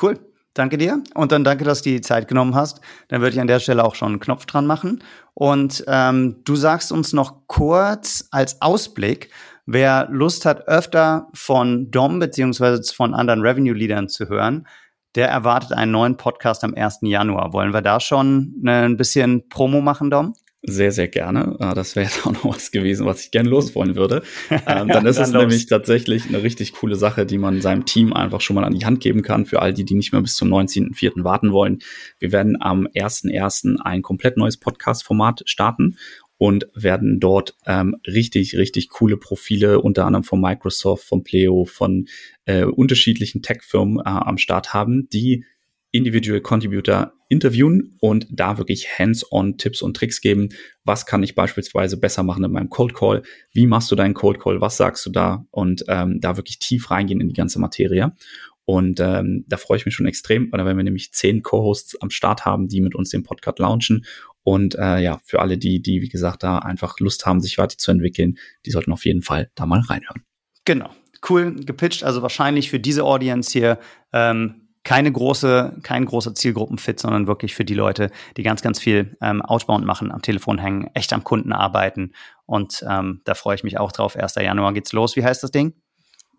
[0.00, 0.18] Cool.
[0.54, 2.80] Danke dir und dann danke, dass du die Zeit genommen hast.
[3.08, 5.04] Dann würde ich an der Stelle auch schon einen Knopf dran machen.
[5.34, 9.30] Und ähm, du sagst uns noch kurz als Ausblick,
[9.66, 14.66] wer Lust hat, öfter von Dom beziehungsweise von anderen Revenue-Leadern zu hören,
[15.14, 16.98] der erwartet einen neuen Podcast am 1.
[17.02, 17.52] Januar.
[17.52, 20.34] Wollen wir da schon ne, ein bisschen Promo machen, Dom?
[20.62, 21.56] Sehr, sehr gerne.
[21.58, 24.22] Ah, das wäre jetzt auch noch was gewesen, was ich gerne loswollen würde.
[24.50, 25.40] Ähm, dann ist dann es los.
[25.40, 28.84] nämlich tatsächlich eine richtig coole Sache, die man seinem Team einfach schon mal an die
[28.84, 31.24] Hand geben kann, für all die, die nicht mehr bis zum 19.04.
[31.24, 31.78] warten wollen.
[32.18, 33.80] Wir werden am 1.01.
[33.80, 35.96] ein komplett neues Podcast-Format starten
[36.36, 42.06] und werden dort ähm, richtig, richtig coole Profile, unter anderem von Microsoft, von Pleo, von
[42.44, 45.44] äh, unterschiedlichen Tech-Firmen äh, am Start haben, die
[45.92, 50.50] Individual Contributor interviewen und da wirklich hands-on Tipps und Tricks geben.
[50.84, 53.22] Was kann ich beispielsweise besser machen in meinem Cold Call?
[53.52, 54.60] Wie machst du deinen Cold Call?
[54.60, 55.46] Was sagst du da?
[55.50, 58.12] Und ähm, da wirklich tief reingehen in die ganze Materie.
[58.64, 62.00] Und ähm, da freue ich mich schon extrem, weil da werden wir nämlich zehn Co-Hosts
[62.00, 64.04] am Start haben, die mit uns den Podcast launchen.
[64.42, 68.38] Und äh, ja, für alle, die, die, wie gesagt, da einfach Lust haben, sich weiterzuentwickeln,
[68.66, 70.22] die sollten auf jeden Fall da mal reinhören.
[70.64, 70.90] Genau.
[71.28, 73.78] Cool gepitcht, also wahrscheinlich für diese Audience hier
[74.12, 79.16] ähm, keine große, kein großer Zielgruppenfit, sondern wirklich für die Leute, die ganz, ganz viel
[79.20, 82.12] ähm, Outbound machen, am Telefon hängen, echt am Kunden arbeiten.
[82.46, 84.16] Und ähm, da freue ich mich auch drauf.
[84.16, 84.34] 1.
[84.36, 85.16] Januar geht's los.
[85.16, 85.74] Wie heißt das Ding?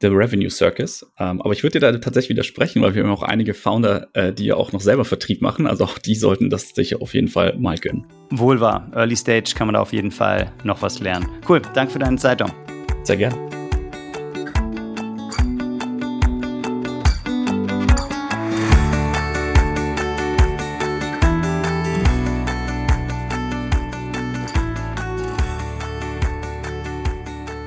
[0.02, 1.06] The Revenue Circus.
[1.20, 4.34] Ähm, aber ich würde dir da tatsächlich widersprechen, weil wir haben auch einige Founder, äh,
[4.34, 5.68] die ja auch noch selber Vertrieb machen.
[5.68, 8.08] Also auch die sollten das sich auf jeden Fall mal gönnen.
[8.32, 8.90] Wohl wahr.
[8.96, 11.30] Early Stage kann man da auf jeden Fall noch was lernen.
[11.48, 11.62] Cool.
[11.76, 12.52] Danke für deine Zeit, Dom.
[13.04, 13.61] Sehr gerne.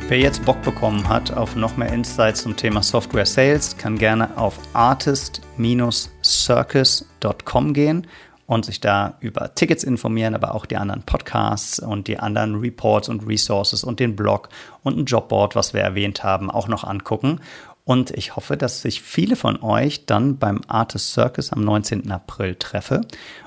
[0.06, 4.36] Wer jetzt Bock bekommen hat auf noch mehr Insights zum Thema Software Sales, kann gerne
[4.36, 8.06] auf artist-circus.com gehen
[8.46, 13.08] und sich da über Tickets informieren, aber auch die anderen Podcasts und die anderen Reports
[13.08, 14.50] und Resources und den Blog
[14.82, 17.40] und ein Jobboard, was wir erwähnt haben, auch noch angucken.
[17.84, 22.10] Und ich hoffe, dass sich viele von euch dann beim Artist Circus am 19.
[22.10, 23.00] April treffe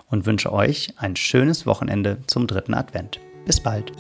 [0.09, 3.19] und wünsche euch ein schönes Wochenende zum dritten Advent.
[3.45, 3.91] Bis bald.